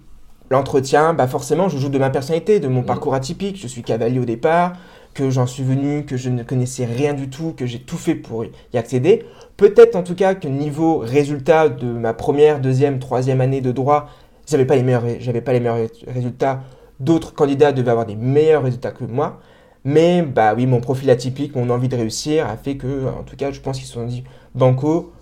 [0.49, 2.85] l'entretien, bah forcément, je joue de ma personnalité, de mon mmh.
[2.85, 3.59] parcours atypique.
[3.59, 4.73] Je suis cavalier au départ,
[5.13, 8.15] que j'en suis venu, que je ne connaissais rien du tout, que j'ai tout fait
[8.15, 9.25] pour y accéder.
[9.57, 14.09] Peut-être en tout cas que niveau résultat de ma première, deuxième, troisième année de droit,
[14.47, 16.63] j'avais pas les meilleurs, j'avais pas les meilleurs résultats.
[16.99, 19.39] D'autres candidats devaient avoir des meilleurs résultats que moi.
[19.85, 23.35] Mais bah oui, mon profil atypique, mon envie de réussir a fait que, en tout
[23.35, 24.23] cas, je pense qu'ils se sont dit,
[24.55, 25.13] Banco,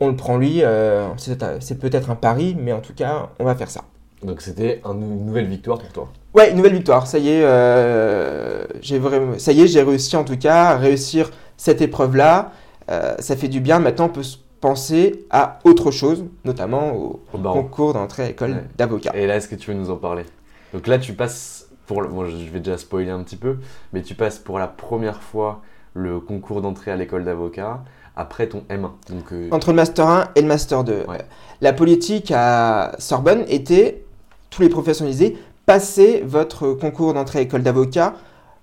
[0.00, 3.54] on le prend lui, euh, c'est peut-être un pari, mais en tout cas, on va
[3.54, 3.82] faire ça.
[4.22, 6.08] Donc c'était une nouvelle victoire pour toi.
[6.34, 7.06] Ouais, une nouvelle victoire.
[7.06, 10.76] Ça y est, euh, j'ai vraiment, ça y est, j'ai réussi en tout cas à
[10.76, 12.52] réussir cette épreuve-là.
[12.90, 13.78] Euh, ça fait du bien.
[13.78, 14.22] Maintenant, on peut
[14.60, 18.64] penser à autre chose, notamment au, au concours d'entrée à l'école ouais.
[18.76, 19.12] d'avocat.
[19.14, 20.24] Et là, est-ce que tu veux nous en parler?
[20.72, 22.08] Donc là, tu passes pour, le...
[22.08, 23.58] bon, je vais déjà spoiler un petit peu,
[23.92, 25.62] mais tu passes pour la première fois
[25.94, 27.82] le concours d'entrée à l'école d'avocat
[28.16, 28.90] après ton M1.
[29.10, 29.48] Donc, euh...
[29.52, 31.04] Entre le Master 1 et le Master 2.
[31.08, 31.18] Ouais.
[31.60, 34.04] La politique à Sorbonne était,
[34.50, 38.14] tous les professionnalisés, passez votre concours d'entrée à l'école d'avocat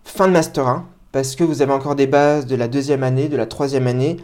[0.03, 3.29] fin de Master 1, parce que vous avez encore des bases de la deuxième année,
[3.29, 4.17] de la troisième année,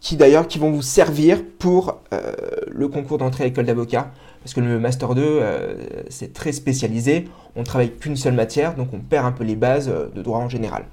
[0.00, 2.32] qui d'ailleurs qui vont vous servir pour euh,
[2.70, 4.10] le concours d'entrée à l'école d'avocat.
[4.42, 5.74] Parce que le Master 2, euh,
[6.10, 9.56] c'est très spécialisé, on ne travaille qu'une seule matière, donc on perd un peu les
[9.56, 10.84] bases de droit en général.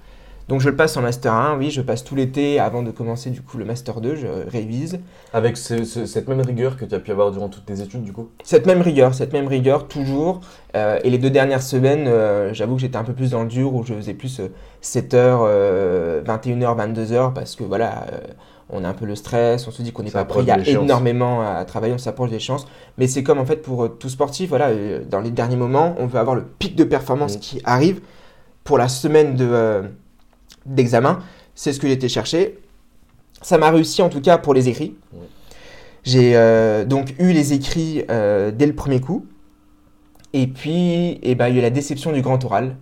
[0.51, 3.29] Donc je le passe en Master 1, oui, je passe tout l'été avant de commencer
[3.29, 4.99] du coup le Master 2, je révise.
[5.31, 8.03] Avec ce, ce, cette même rigueur que tu as pu avoir durant toutes tes études
[8.03, 8.31] du coup?
[8.43, 10.41] Cette même rigueur, cette même rigueur toujours.
[10.75, 13.47] Euh, et les deux dernières semaines, euh, j'avoue que j'étais un peu plus dans le
[13.47, 14.41] dur, où je faisais plus
[14.83, 18.17] 7h, 21h, 22h, parce que voilà, euh,
[18.69, 20.51] on a un peu le stress, on se dit qu'on n'est pas prêt, il y
[20.51, 22.67] a énormément à travailler, on s'approche des chances.
[22.97, 24.71] Mais c'est comme en fait pour tout sportif, voilà,
[25.09, 27.39] dans les derniers moments, on veut avoir le pic de performance mmh.
[27.39, 28.01] qui arrive
[28.65, 29.83] pour la semaine de
[30.65, 31.19] d'examen.
[31.55, 32.59] C'est ce que j'ai été chercher.
[33.41, 34.95] Ça m'a réussi en tout cas pour les écrits.
[35.13, 35.27] Ouais.
[36.03, 39.25] J'ai euh, donc eu les écrits euh, dès le premier coup.
[40.33, 42.77] Et puis, eh ben, il y a eu la déception du grand oral.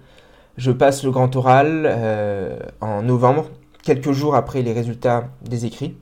[0.57, 3.49] Je passe le grand oral euh, en novembre,
[3.83, 5.97] quelques jours après les résultats des écrits.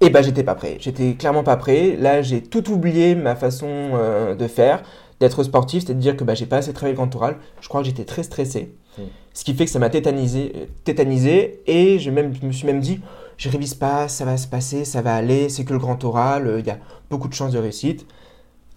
[0.00, 0.76] Et ben, j'étais pas prêt.
[0.80, 1.96] J'étais clairement pas prêt.
[1.98, 3.92] Là, j'ai tout oublié ma façon
[4.38, 4.82] de faire,
[5.20, 7.36] d'être sportif, c'est de dire que bah, j'ai pas assez travaillé le grand oral.
[7.60, 8.74] Je crois que j'étais très stressé.
[8.98, 9.02] Mmh.
[9.32, 12.80] Ce qui fait que ça m'a tétanisé, tétanisé et je, même, je me suis même
[12.80, 13.00] dit,
[13.36, 16.56] je révise pas, ça va se passer, ça va aller, c'est que le grand oral,
[16.58, 16.78] il y a
[17.10, 18.06] beaucoup de chances de réussite.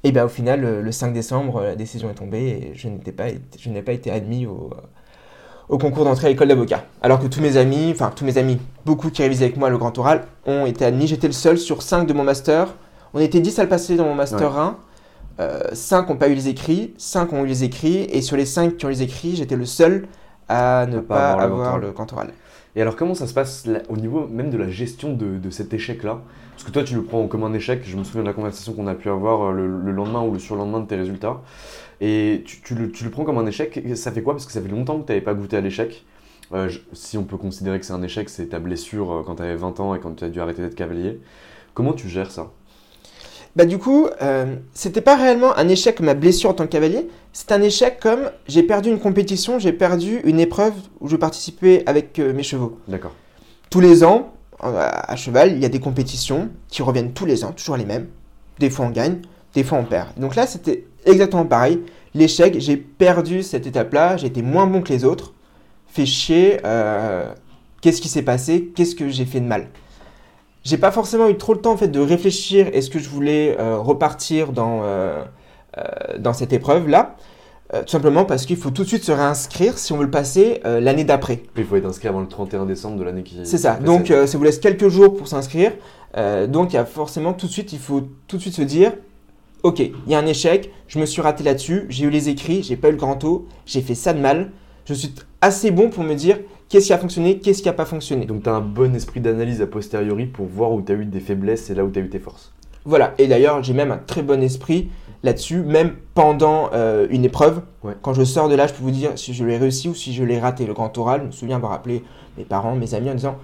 [0.03, 3.11] Et bien au final, le, le 5 décembre, la décision est tombée et je n'ai
[3.11, 4.71] pas, été, je pas été admis au,
[5.69, 6.85] au concours d'entrée à l'école d'avocat.
[7.01, 9.77] Alors que tous mes amis, enfin tous mes amis, beaucoup qui révisaient avec moi le
[9.77, 11.07] grand oral, ont été admis.
[11.07, 12.73] J'étais le seul sur 5 de mon master.
[13.13, 14.77] On était 10 à le passer dans mon master 1.
[15.73, 18.77] 5 n'ont pas eu les écrits, 5 ont eu les écrits, et sur les 5
[18.77, 20.07] qui ont eu les écrits, j'étais le seul
[20.49, 22.33] à ne À pas pas, avoir le avoir grand le grand oral.
[22.75, 25.49] Et alors, comment ça se passe là, au niveau même de la gestion de, de
[25.49, 26.21] cet échec-là?
[26.53, 27.83] Parce que toi, tu le prends comme un échec.
[27.85, 30.31] Je me souviens de la conversation qu'on a pu avoir euh, le, le lendemain ou
[30.33, 31.41] le surlendemain de tes résultats.
[32.01, 33.77] Et tu, tu le, tu le prends comme un échec.
[33.77, 34.33] Et Ça fait quoi?
[34.35, 36.05] Parce que ça fait longtemps que tu n'avais pas goûté à l'échec.
[36.53, 39.35] Euh, je- si on peut considérer que c'est un échec, c'est ta blessure euh, quand
[39.37, 41.21] tu avais 20 ans et quand tu as dû arrêter d'être cavalier.
[41.75, 42.51] Comment tu gères ça?
[43.57, 47.07] Bah du coup, euh, c'était pas réellement un échec ma blessure en tant que cavalier,
[47.33, 51.81] c'est un échec comme j'ai perdu une compétition, j'ai perdu une épreuve où je participais
[51.87, 52.77] avec euh, mes chevaux.
[52.87, 53.15] D'accord.
[53.71, 57.51] Tous les ans, à cheval, il y a des compétitions qui reviennent tous les ans,
[57.51, 58.05] toujours les mêmes.
[58.59, 59.21] Des fois on gagne,
[59.55, 60.09] des fois on perd.
[60.17, 61.81] Donc là, c'était exactement pareil.
[62.13, 65.33] L'échec, j'ai perdu cette étape-là, j'ai été moins bon que les autres.
[65.87, 67.33] Fait chier, euh,
[67.81, 69.67] qu'est-ce qui s'est passé, qu'est-ce que j'ai fait de mal?
[70.67, 73.55] J'ai pas forcément eu trop le temps en fait de réfléchir est-ce que je voulais
[73.57, 75.23] euh, repartir dans, euh,
[75.77, 75.81] euh,
[76.19, 77.15] dans cette épreuve-là?
[77.73, 80.11] Euh, tout simplement parce qu'il faut tout de suite se réinscrire si on veut le
[80.11, 81.43] passer l'année d'après.
[81.55, 83.75] Il faut être inscrit avant le 31 décembre de l'année qui C'est ça.
[83.75, 85.71] Donc ça vous laisse quelques jours pour s'inscrire.
[86.49, 88.91] Donc il y a forcément tout de suite, il faut tout de suite se dire,
[89.63, 92.61] ok, il y a un échec, je me suis raté là-dessus, j'ai eu les écrits,
[92.61, 94.51] j'ai pas eu le grand taux, j'ai fait ça de mal.
[94.83, 97.85] Je suis assez bon pour me dire qu'est-ce qui a fonctionné, qu'est-ce qui a pas
[97.85, 98.25] fonctionné.
[98.25, 101.05] Donc tu as un bon esprit d'analyse a posteriori pour voir où tu as eu
[101.05, 102.53] des faiblesses et là où tu as eu tes forces.
[102.85, 103.13] Voilà.
[103.17, 104.89] Et d'ailleurs, j'ai même un très bon esprit
[105.23, 107.61] là-dessus, même pendant euh, une épreuve.
[107.83, 107.93] Ouais.
[108.01, 110.13] Quand je sors de là, je peux vous dire si je l'ai réussi ou si
[110.13, 110.65] je l'ai raté.
[110.65, 112.03] Le grand oral, je me souviens avoir appelé
[112.37, 113.35] mes parents, mes amis en disant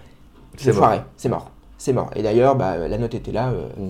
[0.55, 1.51] C'est foiré, c'est mort.
[1.77, 2.09] C'est mort.
[2.15, 3.49] Et d'ailleurs, bah, la note était là.
[3.49, 3.81] euh, Mm.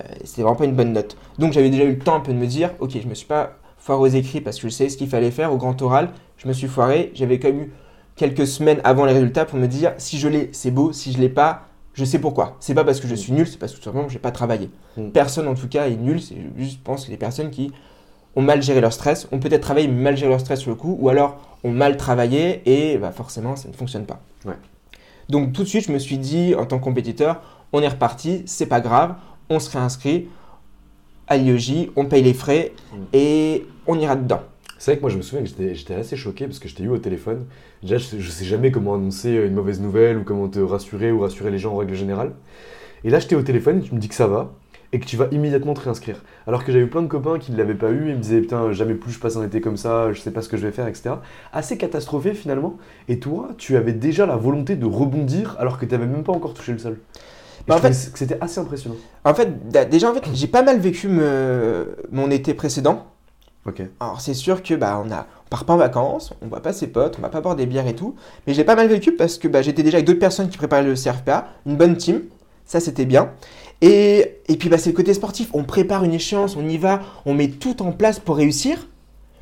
[0.00, 1.16] euh, c'était vraiment pas une bonne note.
[1.38, 3.26] Donc j'avais déjà eu le temps un peu de me dire, ok, je me suis
[3.26, 6.10] pas foiré aux écrits parce que je sais ce qu'il fallait faire au grand oral.
[6.36, 7.10] Je me suis foiré.
[7.14, 7.72] J'avais quand même eu
[8.20, 10.92] quelques semaines avant les résultats pour me dire, si je l'ai, c'est beau.
[10.92, 12.58] Si je l'ai pas, je sais pourquoi.
[12.60, 14.68] C'est pas parce que je suis nul, c'est parce que tout simplement j'ai pas travaillé.
[14.98, 15.08] Mm.
[15.08, 16.20] Personne en tout cas est nul.
[16.20, 17.72] C'est juste, je pense que les personnes qui
[18.36, 20.76] ont mal géré leur stress, ont peut-être travaillé mais mal géré leur stress sur le
[20.76, 24.20] coup, ou alors ont mal travaillé et bah, forcément ça ne fonctionne pas.
[24.44, 24.58] Ouais.
[25.30, 27.40] Donc tout de suite, je me suis dit, en tant que compétiteur,
[27.72, 29.14] on est reparti, c'est pas grave,
[29.48, 30.28] on se réinscrit
[31.26, 32.96] à l'IEJ, on paye les frais Mm.
[33.14, 34.42] et on ira dedans.
[34.80, 36.84] C'est vrai que moi je me souviens que j'étais- assez choqué parce que je t'ai
[36.84, 37.44] eu au téléphone.
[37.82, 41.12] Déjà je sais, je sais jamais comment annoncer une mauvaise nouvelle ou comment te rassurer
[41.12, 42.32] ou rassurer les gens en règle générale.
[43.04, 44.54] Et là j'étais au téléphone, tu me dis que ça va
[44.94, 46.24] et que tu vas immédiatement te réinscrire.
[46.46, 48.40] Alors que j'avais eu plein de copains qui ne l'avaient pas eu et me disaient
[48.40, 50.66] putain jamais plus je passe un été comme ça, je sais pas ce que je
[50.66, 51.10] vais faire, etc.
[51.52, 52.78] Assez catastrophé finalement.
[53.08, 56.32] Et toi tu avais déjà la volonté de rebondir alors que tu n'avais même pas
[56.32, 56.96] encore touché le sol.
[57.68, 58.96] Bah, je en fait- c'était assez impressionnant.
[59.26, 63.04] En fait, déjà, en fait, j'ai pas mal vécu me- mon été précédent.
[64.00, 66.86] Alors c'est sûr que bah on a part pas en vacances, on voit pas ses
[66.86, 68.14] potes, on va pas boire des bières et tout,
[68.46, 70.84] mais j'ai pas mal vécu parce que bah, j'étais déjà avec d'autres personnes qui préparaient
[70.84, 72.22] le CRPA, une bonne team,
[72.64, 73.32] ça c'était bien.
[73.82, 77.00] Et, et puis bah, c'est le côté sportif, on prépare une échéance, on y va,
[77.26, 78.88] on met tout en place pour réussir.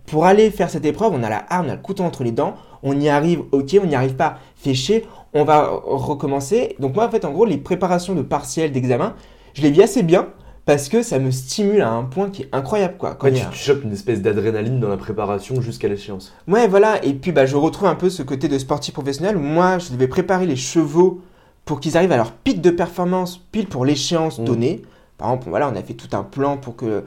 [0.07, 2.33] Pour aller faire cette épreuve, on a la arme, on a le couteau entre les
[2.33, 6.77] dents, on y arrive, ok, on n'y arrive pas, fait chier, on va recommencer.
[6.79, 9.15] Donc moi en fait en gros les préparations de partiels, d'examen,
[9.53, 10.29] je les vis assez bien
[10.69, 13.15] parce que ça me stimule à un point qui est incroyable quoi.
[13.15, 16.35] Quand Ouais, tu, a- tu chopes une espèce d'adrénaline dans la préparation jusqu'à l'échéance.
[16.47, 17.03] Ouais, voilà.
[17.07, 19.91] Et puis, bah, je retrouve un peu ce côté de sportif professionnel où moi, je
[19.93, 21.23] devais préparer les chevaux
[21.65, 24.45] pour qu'ils arrivent à leur pic de performance pile pour l'échéance Mm.
[24.45, 24.83] donnée.
[25.17, 27.03] Par exemple, voilà, on a fait tout un plan pour que euh,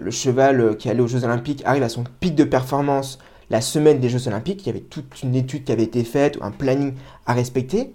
[0.00, 3.60] le cheval euh, qui allait aux Jeux Olympiques arrive à son pic de performance la
[3.60, 4.62] semaine des Jeux Olympiques.
[4.64, 7.92] Il y avait toute une étude qui avait été faite, un planning à respecter.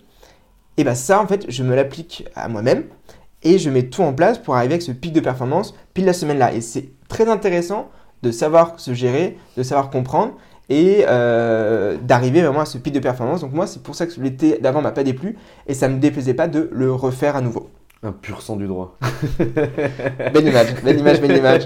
[0.78, 2.86] Et bah, ça, en fait, je me l'applique à moi-même
[3.46, 6.14] et je mets tout en place pour arriver avec ce pic de performance pile la
[6.14, 6.54] semaine là.
[6.54, 7.90] Et c'est très intéressant
[8.24, 10.34] de savoir se gérer, de savoir comprendre
[10.68, 13.42] et euh, d'arriver vraiment à ce pic de performance.
[13.42, 16.34] Donc moi, c'est pour ça que l'été d'avant m'a pas déplu et ça me déplaisait
[16.34, 17.70] pas de le refaire à nouveau.
[18.04, 18.98] Un pur sang du droit.
[19.40, 21.64] Belle image, belle image, belle image.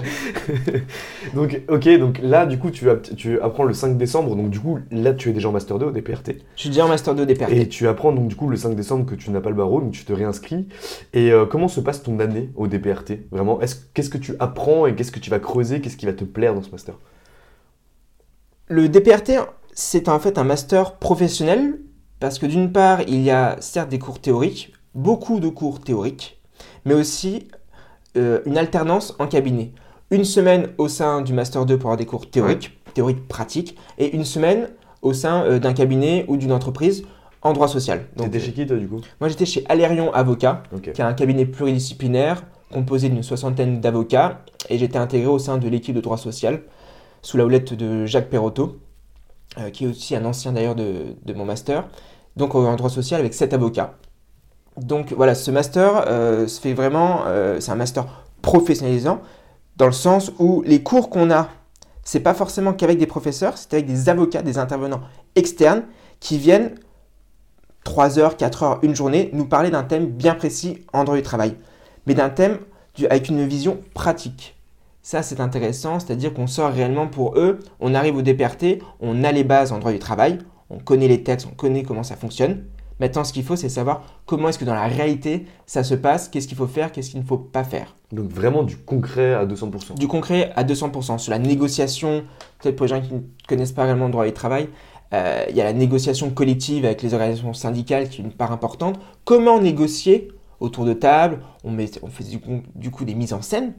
[1.34, 4.58] donc, ok, donc là, du coup, tu, app- tu apprends le 5 décembre, donc du
[4.58, 6.36] coup, là, tu es déjà en Master 2 au DPRT.
[6.56, 7.52] Je suis déjà en Master 2 DPRT.
[7.52, 9.80] Et tu apprends donc du coup le 5 décembre que tu n'as pas le barreau,
[9.82, 10.66] donc tu te réinscris.
[11.12, 14.86] Et euh, comment se passe ton année au DPRT Vraiment, est-ce- qu'est-ce que tu apprends
[14.86, 15.80] et qu'est-ce que tu vas creuser?
[15.82, 16.94] Qu'est-ce qui va te plaire dans ce master?
[18.68, 19.32] Le DPRT,
[19.74, 21.80] c'est en fait un master professionnel
[22.18, 26.40] parce que d'une part, il y a certes des cours théoriques, beaucoup de cours théoriques,
[26.84, 27.48] mais aussi
[28.16, 29.72] euh, une alternance en cabinet.
[30.10, 34.14] Une semaine au sein du Master 2 pour avoir des cours théoriques, théoriques pratiques, et
[34.14, 34.68] une semaine
[35.02, 37.04] au sein euh, d'un cabinet ou d'une entreprise
[37.42, 38.06] en droit social.
[38.16, 39.00] T'étais chez qui toi du coup?
[39.18, 44.78] moi j'étais chez Alérion Avocat, qui est un cabinet pluridisciplinaire composé d'une soixantaine d'avocats, et
[44.78, 46.62] j'étais intégré au sein de l'équipe de droit social
[47.22, 48.78] sous la houlette de Jacques Perrotto.
[49.72, 51.88] qui est aussi un ancien d'ailleurs de, de, mon master,
[52.36, 53.94] donc en droit social avec sept avocats.
[54.80, 56.04] Donc voilà, ce master
[56.48, 57.24] se fait vraiment,
[57.58, 58.06] c'est un master
[58.42, 59.20] professionnalisant,
[59.76, 61.48] dans le sens où les cours qu'on a,
[62.02, 65.02] c'est pas forcément qu'avec des professeurs, c'est avec des avocats, des intervenants
[65.36, 65.84] externes
[66.18, 66.74] qui viennent
[67.84, 71.22] 3 heures, 4 heures, une journée, nous parler d'un thème bien précis en droit du
[71.22, 71.56] travail,
[72.06, 72.58] mais d'un thème
[73.08, 74.56] avec une vision pratique.
[75.02, 79.32] Ça, c'est intéressant, c'est-à-dire qu'on sort réellement pour eux, on arrive au DPRT, on a
[79.32, 80.38] les bases en droit du travail,
[80.68, 82.64] on connaît les textes, on connaît comment ça fonctionne.
[83.00, 86.28] Maintenant, ce qu'il faut, c'est savoir comment est-ce que dans la réalité, ça se passe,
[86.28, 87.96] qu'est-ce qu'il faut faire, qu'est-ce qu'il ne faut pas faire.
[88.12, 89.98] Donc vraiment du concret à 200%.
[89.98, 91.18] Du concret à 200%.
[91.18, 92.24] Sur la négociation,
[92.60, 94.68] peut-être pour les gens qui ne connaissent pas réellement le droit du travail,
[95.12, 98.52] euh, il y a la négociation collective avec les organisations syndicales qui est une part
[98.52, 99.00] importante.
[99.24, 100.28] Comment négocier
[100.60, 101.40] autour de table?
[101.64, 103.72] On, met, on fait du coup, des mises en scène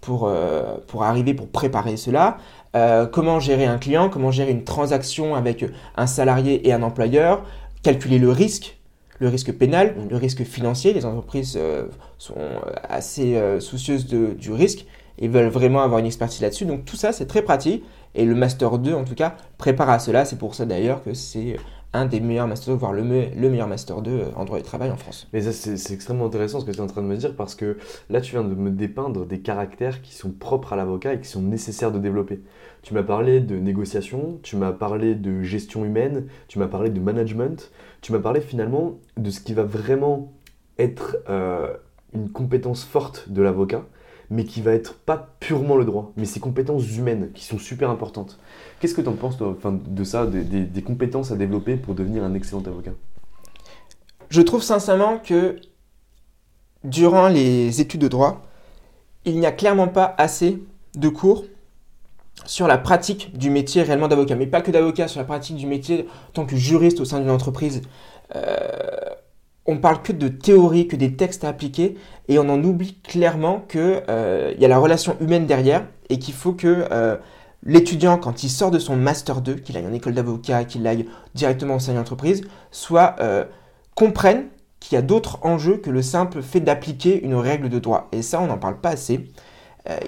[0.00, 2.38] pour, euh, pour arriver, pour préparer cela.
[2.76, 5.64] Euh, comment gérer un client, comment gérer une transaction avec
[5.96, 7.42] un salarié et un employeur,
[7.82, 8.78] calculer le risque,
[9.18, 10.92] le risque pénal, le risque financier.
[10.92, 11.58] Les entreprises
[12.18, 12.34] sont
[12.88, 14.86] assez soucieuses de, du risque
[15.18, 16.64] et veulent vraiment avoir une expertise là-dessus.
[16.64, 17.84] Donc tout ça, c'est très pratique.
[18.14, 20.24] Et le Master 2, en tout cas, prépare à cela.
[20.24, 21.56] C'est pour ça d'ailleurs que c'est
[21.92, 24.96] un des meilleurs Master 2, voire le, meilleur Master 2 en droit du travail en
[24.96, 25.26] France.
[25.32, 27.54] Mais ça, c'est extrêmement intéressant ce que tu es en train de me dire parce
[27.54, 31.20] que là, tu viens de me dépeindre des caractères qui sont propres à l'avocat et
[31.20, 32.40] qui sont nécessaires de développer.
[32.82, 37.00] Tu m'as parlé de négociation, tu m'as parlé de gestion humaine, tu m'as parlé de
[37.00, 37.70] management,
[38.02, 40.32] tu m'as parlé finalement de ce qui va vraiment
[40.78, 41.74] être euh,
[42.14, 43.84] une compétence forte de l'avocat
[44.30, 47.90] mais qui va être pas purement le droit, mais ses compétences humaines qui sont super
[47.90, 48.38] importantes.
[48.80, 52.34] Qu'est-ce que tu en penses enfin, de ça, des, compétences à développer pour devenir un
[52.34, 52.92] excellent avocat?
[54.30, 55.56] Je trouve sincèrement que
[56.82, 58.42] durant les études de droit,
[59.26, 60.62] il n'y a clairement pas assez
[60.94, 61.44] de cours
[62.46, 65.66] sur la pratique du métier réellement d'avocat, mais pas que d'avocat, sur la pratique du
[65.66, 67.82] métier en tant que juriste au sein d'une entreprise.
[68.34, 68.56] Euh,
[69.66, 73.60] on parle que de théorie, que des textes à appliquer, et on en oublie clairement
[73.68, 77.16] qu'il euh, y a la relation humaine derrière, et qu'il faut que euh,
[77.62, 81.06] l'étudiant, quand il sort de son Master 2, qu'il aille en école d'avocat, qu'il aille
[81.34, 83.44] directement d'une entreprise, soit euh,
[83.94, 84.46] comprenne
[84.78, 88.08] qu'il y a d'autres enjeux que le simple fait d'appliquer une règle de droit.
[88.12, 89.28] Et ça, on n'en parle pas assez.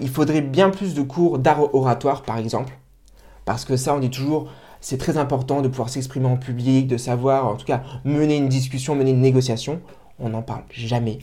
[0.00, 2.78] il faudrait bien plus de cours d'art oratoire, par exemple,
[3.44, 4.48] parce que ça, on dit toujours
[4.82, 8.48] c'est très important de pouvoir s'exprimer en public, de savoir, en tout cas, mener une
[8.48, 9.80] discussion, mener une négociation.
[10.18, 11.20] On n'en parle jamais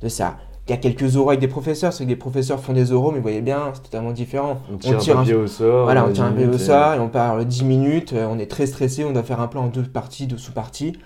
[0.00, 0.38] de ça.
[0.72, 3.10] Il y a quelques oraux avec des professeurs, c'est que les professeurs font des oraux,
[3.10, 4.62] mais vous voyez bien, c'est totalement différent.
[4.72, 5.84] On tire, un, au sort.
[5.84, 8.64] Voilà, on tire un au sort et on parle 10 minutes, euh, on est très
[8.64, 10.96] stressé, on doit faire un plan en deux parties, deux sous-parties.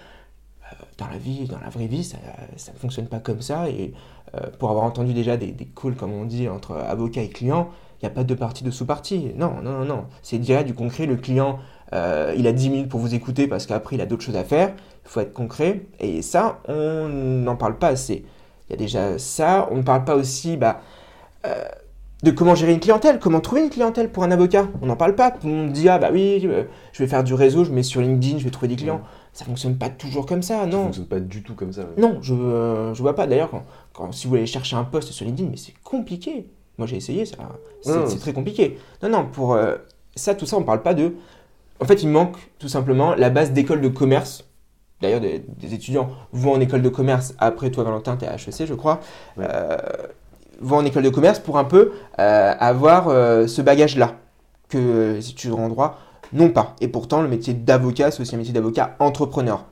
[0.62, 2.16] Euh, dans la vie, dans la vraie vie, ça
[2.72, 3.68] ne fonctionne pas comme ça.
[3.68, 3.92] Et
[4.36, 7.68] euh, pour avoir entendu déjà des, des calls, comme on dit, entre avocat et client,
[8.00, 9.32] il n'y a pas de partie de sous-partie.
[9.36, 10.04] Non, non, non, non.
[10.22, 11.06] C'est direct du concret.
[11.06, 11.58] Le client
[11.92, 14.44] euh, il a 10 minutes pour vous écouter parce qu'après il a d'autres choses à
[14.44, 14.74] faire.
[15.04, 15.82] Il faut être concret.
[16.00, 18.24] Et ça, on n'en parle pas assez.
[18.68, 19.68] Il y a déjà ça.
[19.70, 20.80] On ne parle pas aussi bah,
[21.46, 21.64] euh,
[22.22, 24.68] de comment gérer une clientèle, comment trouver une clientèle pour un avocat.
[24.82, 25.30] On n'en parle pas.
[25.30, 27.82] Tout le monde dit Ah bah oui, euh, je vais faire du réseau, je mets
[27.82, 29.02] sur LinkedIn, je vais trouver des clients.
[29.32, 30.78] Ça fonctionne pas toujours comme ça, non.
[30.78, 31.82] Ça fonctionne pas du tout comme ça.
[31.98, 33.26] Non, je ne vois pas.
[33.26, 33.50] D'ailleurs,
[33.92, 36.46] quand, si vous voulez chercher un poste sur LinkedIn, mais c'est compliqué.
[36.78, 37.36] Moi j'ai essayé, ça,
[37.82, 38.78] c'est très compliqué.
[39.02, 39.58] Non, non, pour
[40.14, 41.14] ça, tout ça, on parle pas de
[41.80, 44.44] en fait, il manque tout simplement la base d'école de commerce.
[45.02, 47.34] D'ailleurs, des, étudiants vont en école de commerce.
[47.38, 49.00] Après, toi, Valentin, tu es à HEC, je crois.
[49.38, 49.76] Euh,
[50.60, 54.14] vont en école de commerce pour un peu euh, avoir euh, ce bagage-là
[54.70, 55.98] que les étudiants en droit
[56.32, 56.76] n'ont pas.
[56.80, 59.66] Et pourtant, le métier d'avocat, c'est aussi un métier d'avocat entrepreneur.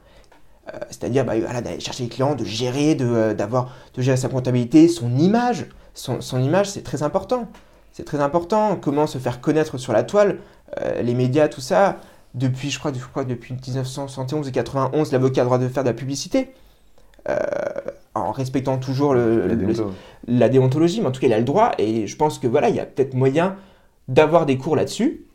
[0.88, 5.14] C'est-à-dire bah, d'aller chercher les clients, de gérer, de, d'avoir, de gérer sa comptabilité, son
[5.18, 5.66] image.
[5.92, 7.48] Son, son image, c'est très important.
[7.92, 8.76] C'est très important.
[8.76, 10.38] Comment se faire connaître sur la toile.
[11.02, 11.98] Les médias, tout ça,
[12.34, 15.84] depuis, je crois, je crois depuis 1971 et 91, l'avocat a le droit de faire
[15.84, 16.52] de la publicité.
[17.28, 17.36] Euh,
[18.14, 21.72] en respectant toujours la, déontologie, mais en tout cas, il a le droit.
[21.78, 23.56] Et je pense que voilà, il y a peut-être moyen
[24.08, 25.26] d'avoir des cours là-dessus.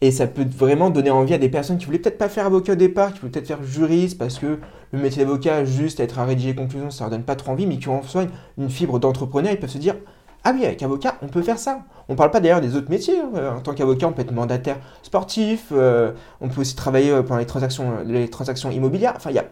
[0.00, 2.72] Et ça peut vraiment donner envie à des personnes qui voulaient peut-être pas faire avocat
[2.72, 4.58] au départ, qui voulaient peut-être faire juriste parce que
[4.92, 7.78] le métier d'avocat, juste être à rédiger conclusions, ça leur donne pas trop envie, mais
[7.78, 8.24] qui ont en soi
[8.58, 9.96] une fibre d'entrepreneur, ils peuvent se dire
[10.44, 11.82] ah oui, avec avocat, on peut faire ça.
[12.08, 13.20] On ne parle pas d'ailleurs des autres métiers.
[13.20, 13.54] Hein.
[13.56, 17.38] En tant qu'avocat, on peut être mandataire sportif, euh, on peut aussi travailler euh, pendant
[17.38, 19.14] les transactions, immobilières.
[19.16, 19.44] Enfin, il y a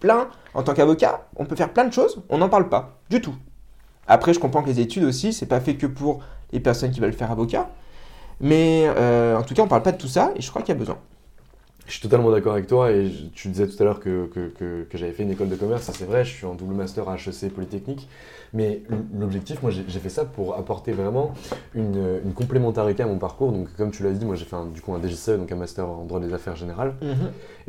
[0.00, 0.28] plein.
[0.54, 3.34] En tant qu'avocat, on peut faire plein de choses, on n'en parle pas du tout.
[4.08, 6.20] Après, je comprends que les études aussi, c'est pas fait que pour
[6.52, 7.70] les personnes qui veulent faire avocat.
[8.40, 10.62] Mais euh, en tout cas, on ne parle pas de tout ça et je crois
[10.62, 10.98] qu'il y a besoin.
[11.86, 14.48] Je suis totalement d'accord avec toi et je- tu disais tout à l'heure que, que,
[14.48, 16.74] que- que j'avais fait une école de commerce, et c'est vrai, je suis en double
[16.74, 18.08] master à HEC Polytechnique,
[18.52, 18.82] mais
[19.16, 21.32] l'objectif, moi j'ai fait ça pour apporter vraiment
[21.74, 23.52] une, une complémentarité à mon parcours.
[23.52, 25.56] Donc comme tu l'as dit, moi j'ai fait un, du coup un DGCE, donc un
[25.56, 26.94] master en droit des affaires générales,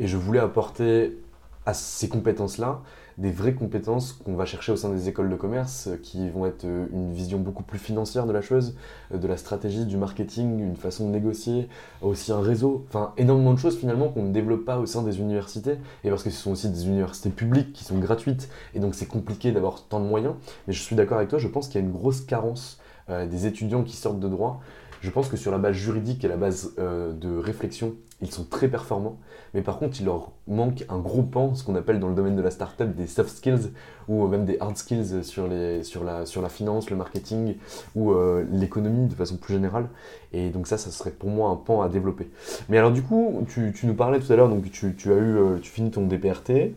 [0.00, 1.16] et je voulais apporter
[1.64, 2.80] à ces compétences-là
[3.18, 6.46] des vraies compétences qu'on va chercher au sein des écoles de commerce, euh, qui vont
[6.46, 8.76] être euh, une vision beaucoup plus financière de la chose,
[9.12, 11.68] euh, de la stratégie, du marketing, une façon de négocier,
[12.00, 15.18] aussi un réseau, enfin énormément de choses finalement qu'on ne développe pas au sein des
[15.18, 18.94] universités, et parce que ce sont aussi des universités publiques qui sont gratuites, et donc
[18.94, 20.34] c'est compliqué d'avoir tant de moyens,
[20.68, 23.46] mais je suis d'accord avec toi, je pense qu'il y a une grosse carence des
[23.46, 24.60] étudiants qui sortent de droit.
[25.00, 28.44] Je pense que sur la base juridique et la base euh, de réflexion, ils sont
[28.44, 29.18] très performants,
[29.54, 32.34] mais par contre il leur manque un gros pan, ce qu'on appelle dans le domaine
[32.34, 33.70] de la startup des soft skills,
[34.08, 37.54] ou même des hard skills sur, la, finance, le marketing,
[37.94, 39.88] ou euh, l'économie de façon plus générale.
[40.32, 42.28] Et donc ça, ça serait pour moi un pan à développer.
[42.68, 45.16] Mais alors du coup, tu, tu nous parlais tout à l'heure, donc tu, tu as
[45.16, 46.74] eu, euh, tu finis ton DPRT,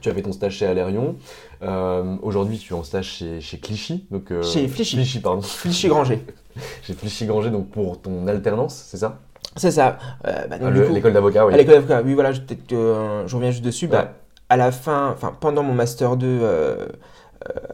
[0.00, 1.16] tu as fait ton stage chez Alérion.
[1.62, 4.06] Euh, Aujourd'hui, tu es en stage chez, chez Clichy.
[4.10, 4.96] Donc, euh, Chez Flichy.
[4.96, 5.42] Clichy, pardon.
[5.42, 6.24] Flichy Granger.
[6.82, 9.20] Chez Clichy Granger, donc pour ton alternance, c'est ça?
[9.56, 9.98] C'est ça.
[10.26, 11.54] Euh, bah, Ah, L'école d'avocat, oui.
[11.54, 12.40] L'école d'avocat, oui, voilà, je,
[12.70, 13.86] je reviens juste dessus.
[13.88, 14.14] Bah.
[14.48, 16.88] À la fin, enfin, pendant mon Master 2 euh, euh,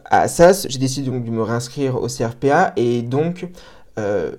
[0.05, 3.47] à Assas, j'ai décidé donc de me réinscrire au CRPA et donc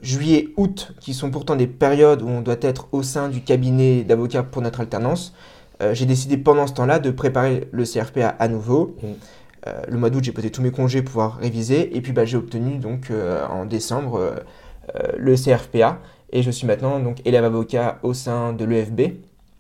[0.02, 4.04] juillet, août, qui sont pourtant des périodes où on doit être au sein du cabinet
[4.04, 5.32] d'avocat pour notre alternance,
[5.82, 8.96] euh, j'ai décidé pendant ce temps-là de préparer le CRPA à nouveau.
[9.66, 12.24] Euh, le mois d'août, j'ai posé tous mes congés pour pouvoir réviser et puis bah,
[12.24, 14.36] j'ai obtenu donc euh, en décembre
[15.18, 15.98] le CRPA
[16.32, 19.00] et je suis maintenant donc élève avocat au sein de l'EFB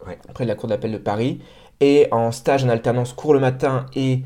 [0.06, 0.18] Ouais.
[0.34, 1.40] près de la cour d'appel de Paris
[1.80, 4.22] et en stage en alternance cours le matin et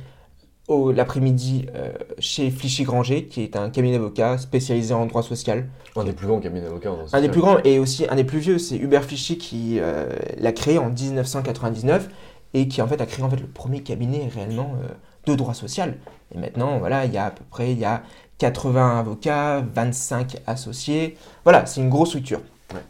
[0.93, 5.68] l'après-midi euh, chez Flichy Granger qui est un cabinet d'avocat spécialisé en droit social.
[5.97, 6.93] Un des plus grands cabinets d'avocats.
[6.93, 9.79] en Un des plus grands et aussi un des plus vieux, c'est Hubert Flichy qui
[9.81, 10.09] euh,
[10.39, 12.09] l'a créé en 1999
[12.55, 14.89] et qui en fait a créé en fait le premier cabinet réellement euh,
[15.27, 15.97] de droit social.
[16.35, 18.03] Et maintenant, voilà, il y a à peu près il y a
[18.39, 21.16] 80 avocats, 25 associés.
[21.45, 22.41] Voilà, c'est une grosse structure.
[22.73, 22.81] Ouais.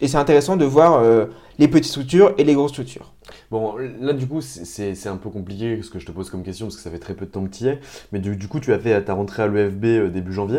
[0.00, 1.02] Et c'est intéressant de voir
[1.58, 3.13] les petites structures et les grosses structures.
[3.50, 6.66] Bon, là, du coup, c'est- un peu compliqué ce que je te pose comme question
[6.66, 7.80] parce que ça fait très peu de temps que tu y es.
[8.12, 10.58] Mais du, du coup, tu as fait ta rentrée à l'EFB euh, début janvier,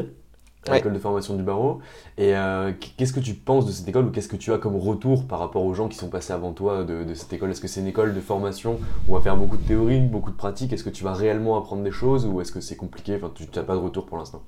[0.67, 0.77] à Ouais.
[0.77, 1.79] l'école de formation du barreau.
[2.17, 4.75] Et euh, qu'est-ce que tu penses de cette école ou qu'est-ce que tu as comme
[4.77, 7.51] retour par rapport aux gens qui sont passés avant toi de, de cette école?
[7.51, 10.31] Est-ce que c'est une école de formation où on va faire beaucoup de théorie, beaucoup
[10.31, 10.73] de pratique?
[10.73, 13.15] Est-ce que tu vas réellement apprendre des choses ou est-ce que c'est compliqué?
[13.15, 14.41] Enfin, tu n'as pas de retour pour l'instant.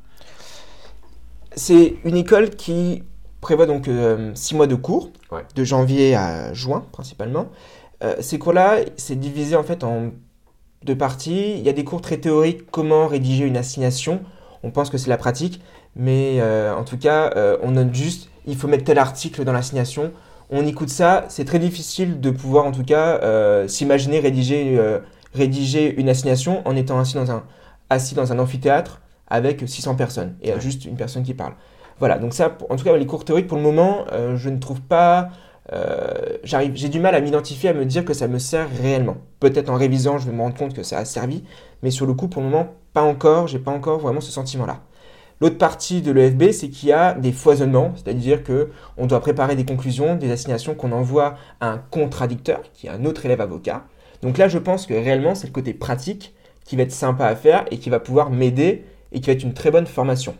[1.55, 3.03] C'est une école qui
[3.41, 3.89] prévoit donc
[4.33, 5.43] 6 mois de cours, Ouais.
[5.55, 7.47] de janvier à juin principalement.
[8.03, 10.11] Euh, ces cours-là, c'est divisé en fait en
[10.83, 11.53] deux parties.
[11.57, 14.21] Il y a des cours très théoriques, comment rédiger une assignation.
[14.63, 15.61] On pense que c'est la pratique,
[15.95, 19.53] mais euh, en tout cas, euh, on note juste, il faut mettre tel article dans
[19.53, 20.11] l'assignation.
[20.49, 23.19] On écoute ça, c'est très difficile de pouvoir en tout cas
[23.67, 24.79] s'imaginer rédiger,
[25.33, 27.43] rédiger une assignation en étant assis dans un,
[27.89, 30.61] assis dans un amphithéâtre avec 600 personnes et Ouais.
[30.61, 31.53] juste une personne qui parle.
[31.99, 34.57] Voilà, donc ça, en tout cas, les cours théoriques, pour le moment, euh, je ne
[34.59, 35.29] trouve pas.
[35.73, 39.17] Euh, j'arrive, j'ai du mal à m'identifier, à me dire que ça me sert réellement.
[39.39, 41.43] Peut-être en révisant, je vais me rendre compte que ça a servi,
[41.83, 43.47] mais sur le coup, pour le moment, pas encore.
[43.47, 44.81] J'ai pas encore vraiment ce sentiment-là.
[45.39, 49.55] L'autre partie de l'EFB, c'est qu'il y a des foisonnements, c'est-à-dire que on doit préparer
[49.55, 53.85] des conclusions, des assignations qu'on envoie à un contradicteur, qui est un autre élève avocat.
[54.23, 56.33] Donc là, je pense que réellement, c'est le côté pratique
[56.65, 59.43] qui va être sympa à faire et qui va pouvoir m'aider et qui va être
[59.43, 60.35] une très bonne formation.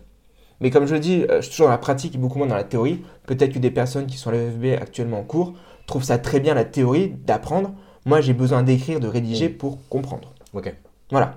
[0.62, 2.48] Mais comme je le dis, euh, je suis toujours dans la pratique et beaucoup moins
[2.48, 3.04] dans la théorie.
[3.26, 5.54] Peut-être que des personnes qui sont à l'EFB actuellement en cours
[5.86, 7.72] trouvent ça très bien la théorie, d'apprendre.
[8.06, 10.34] Moi, j'ai besoin d'écrire, de rédiger pour comprendre.
[10.54, 10.74] Ok.
[11.12, 11.36] Voilà.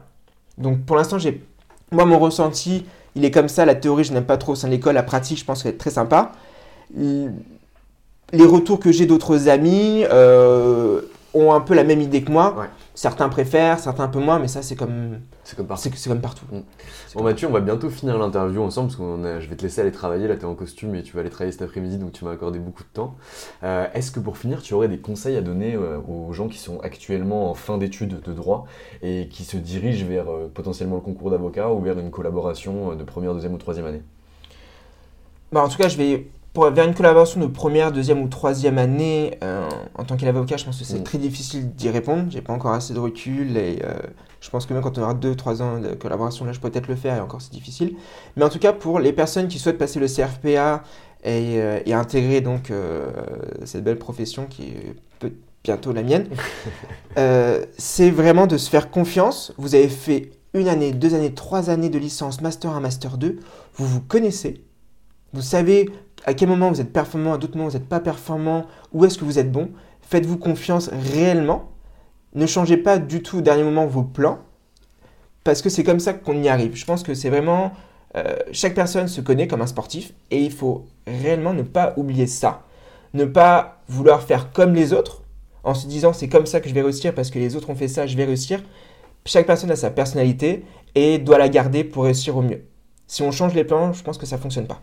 [0.58, 1.42] Donc pour l'instant, j'ai.
[1.92, 3.64] Moi, mon ressenti, il est comme ça.
[3.64, 4.94] La théorie, je n'aime pas trop au sein de l'école.
[4.94, 6.32] La pratique, je pense qu'elle est très sympa.
[6.96, 11.02] Les retours que j'ai d'autres amis euh,
[11.34, 12.56] ont un peu la même idée que moi.
[12.56, 12.66] Ouais.
[12.95, 15.82] Certains préfèrent, certains un peu moins, mais ça, c'est comme, C'est comme partout.
[15.84, 16.45] c'est c'est comme partout.
[16.51, 16.57] Mm.
[16.59, 16.64] Bon
[17.14, 19.93] comme- Mathieu, on va bientôt finir l'interview ensemble parce que je vais te laisser aller
[19.93, 20.26] travailler.
[20.28, 22.32] Là, tu es en costume et tu vas aller travailler cet après-midi, donc tu m'as
[22.32, 23.14] accordé beaucoup de temps.
[23.62, 26.59] Euh, Est-ce que pour finir, tu aurais des conseils à donner euh, aux gens qui
[26.59, 28.66] sont actuellement en fin d'études de droit
[29.03, 32.95] et qui se dirigent vers euh, potentiellement le concours d'avocat ou vers une collaboration euh,
[32.97, 34.03] de première, deuxième ou troisième année?
[35.53, 38.78] Bah, en tout cas, je vais pour, vers une collaboration de première, deuxième ou troisième
[38.78, 40.57] année euh, en tant qu'avocat.
[40.57, 41.05] Je pense que c'est Mm.
[41.05, 42.24] très difficile d'y répondre.
[42.30, 43.94] J'ai pas encore assez de recul et euh,
[44.40, 46.88] je pense que même quand on aura 2-3 ans de collaboration, là, je pourrais peut-être
[46.88, 47.94] le faire et encore c'est difficile.
[48.36, 50.82] Mais en tout cas, pour les personnes qui souhaitent passer le CRPA
[51.22, 52.72] et, euh, et intégrer donc
[53.64, 55.32] cette belle profession qui est peut-
[55.62, 56.26] bientôt la mienne,
[57.78, 59.53] c'est vraiment de se faire confiance.
[59.59, 63.38] Vous avez fait une année, deux années, trois années de licence, master 1, master 2.
[63.74, 64.64] Vous vous connaissez.
[65.32, 65.88] Vous savez
[66.24, 69.18] à quel moment vous êtes performant, à d'autres moments vous n'êtes pas performant, où est-ce
[69.18, 69.70] que vous êtes bon?
[70.02, 71.70] Faites-vous confiance réellement.
[72.34, 74.38] Ne changez pas du tout au dernier moment vos plans,
[75.44, 76.76] parce que c'est comme ça qu'on y arrive.
[76.76, 77.72] Je pense que c'est vraiment...
[78.16, 82.26] euh, chaque personne se connaît comme un sportif, et il faut réellement ne pas oublier
[82.26, 82.62] ça.
[83.14, 85.22] Ne pas vouloir faire comme les autres,
[85.64, 87.74] en se disant c'est comme ça que je vais réussir, parce que les autres ont
[87.74, 88.62] fait ça, je vais réussir.
[89.24, 90.64] Chaque personne a sa personnalité,
[90.94, 92.64] et doit la garder pour réussir au mieux.
[93.06, 94.82] Si on change les plans, je pense que ça fonctionne pas.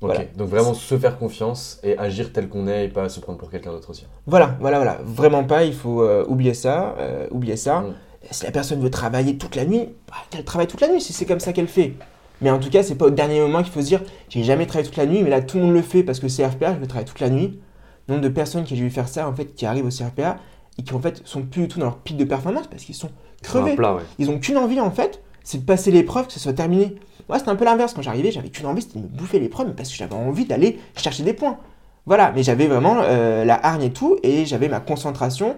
[0.00, 0.24] Ok, Voilà.
[0.36, 3.50] donc vraiment se faire confiance et agir tel qu'on est et pas se prendre pour
[3.50, 4.06] quelqu'un d'autre aussi.
[4.26, 4.98] Voilà, voilà, voilà.
[5.04, 7.80] Vraiment pas, il faut euh, oublier ça, euh, oublier ça.
[7.80, 7.94] Mm.
[8.30, 11.12] Si la personne veut travailler toute la nuit, bah, qu'elle travaille toute la nuit si
[11.12, 11.94] c'est comme ça qu'elle fait.
[12.40, 14.66] Mais en tout cas, c'est pas au dernier moment qu'il faut se dire j'ai jamais
[14.66, 16.74] travaillé toute la nuit, mais là tout le monde le fait parce que c'est RPA,
[16.74, 17.60] je vais travailler toute la nuit.
[18.08, 20.36] Nombre de personnes qui ont dû faire ça, en fait, qui arrivent au CRPA
[20.76, 22.94] et qui en fait sont plus du tout dans leur pic de performance parce qu'ils
[22.94, 23.08] sont
[23.42, 23.76] crevés.
[23.76, 24.02] plat, ouais.
[24.18, 26.96] Ils ont qu'une envie en fait, c'est de passer l'épreuve, que ce soit terminé.
[27.28, 27.92] Moi, c'était un peu l'inverse.
[27.94, 30.46] Quand j'arrivais, j'avais qu'une envie, c'était de me bouffer l'épreuve, mais parce que j'avais envie
[30.46, 31.58] d'aller chercher des points.
[32.06, 35.56] Voilà, mais j'avais vraiment euh, la hargne et tout, et j'avais ma concentration.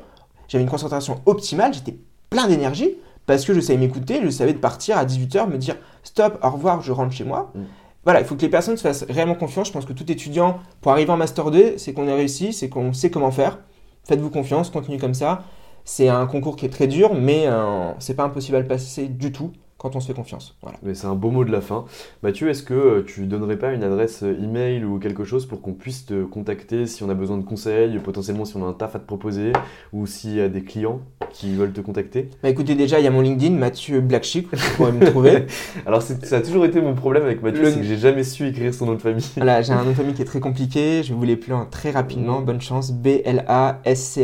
[0.49, 1.97] J'avais une concentration optimale, j'étais
[2.31, 2.95] plein d'énergie,
[3.27, 6.51] parce que je savais m'écouter, je savais de partir à 18h, me dire stop, au
[6.51, 7.51] revoir, je rentre chez moi.
[7.55, 7.63] Mm.
[8.05, 9.69] Voilà, il faut que les personnes se fassent réellement confiance.
[9.69, 12.69] Je pense que tout étudiant, pour arriver en Master 2, c'est qu'on a réussi, c'est
[12.69, 13.59] qu'on sait comment faire.
[14.05, 15.43] Faites-vous confiance, continuez comme ça.
[15.85, 19.09] C'est un concours qui est très dur, mais euh, c'est pas impossible à le passer
[19.09, 20.57] du tout quand on se fait confiance.
[20.63, 20.79] Voilà.
[20.83, 21.85] Mais c'est un beau mot de la fin.
[22.23, 25.61] Mathieu, est-ce que euh, tu donnerais pas une adresse euh, email ou quelque chose pour
[25.61, 28.73] qu'on puisse te contacter si on a besoin de conseils, potentiellement si on a un
[28.73, 29.53] taf à te proposer,
[29.93, 31.01] ou s'il y a des clients
[31.31, 32.31] qui veulent te contacter?
[32.43, 35.47] Bah écoutez, déjà, il y a mon LinkedIn, Mathieu Blackchick, vous pourrez me trouver.
[35.87, 38.47] Alors ça a toujours été mon problème avec Mathieu, Le- c'est que j'ai jamais su
[38.49, 39.27] écrire son nom de famille.
[39.37, 41.91] Voilà, j'ai un nom de famille qui est très compliqué, je vous l'épeler en très
[41.91, 42.93] rapidement, bonne chance,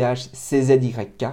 [0.03, 1.25] B-L-A-S-C-H-C-Z-Y-K.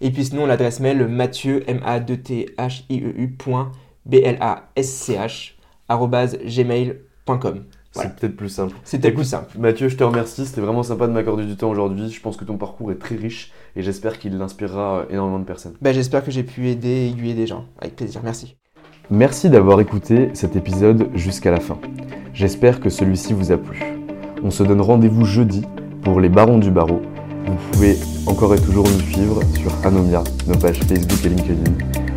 [0.00, 3.72] Et puis sinon, l'adresse mail, Mathieu, M-A-2-T-H-I-E-U, point,
[4.04, 5.52] B-L-A-S-C-H,
[5.88, 7.64] arrobase gmail.com.
[7.94, 8.10] Voilà.
[8.10, 8.76] C'est peut-être plus simple.
[8.84, 9.58] C'était Écoute, plus simple.
[9.58, 12.10] Mathieu, je te remercie, c'était vraiment sympa de m'accorder du temps aujourd'hui.
[12.10, 15.44] Je pense que ton parcours est très riche et j'espère qu'il inspirera euh, énormément de
[15.44, 15.74] personnes.
[15.80, 17.64] Bah, J'espère que j'ai pu aider, aiguiller des gens.
[17.80, 18.56] Avec plaisir, merci.
[19.08, 21.78] Merci d'avoir écouté cet épisode jusqu'à la fin.
[22.34, 23.80] J'espère que celui-ci vous a plu.
[24.42, 25.62] On se donne rendez-vous jeudi
[26.02, 27.00] pour les Barons du Barreau.
[27.46, 31.72] Vous pouvez encore et toujours nous suivre sur Anomia, nos pages Facebook et LinkedIn,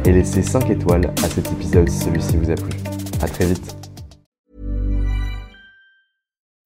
[0.05, 2.71] et laisser 5 étoiles à cet épisode si celui-ci vous a plu.
[3.21, 3.78] A très vite.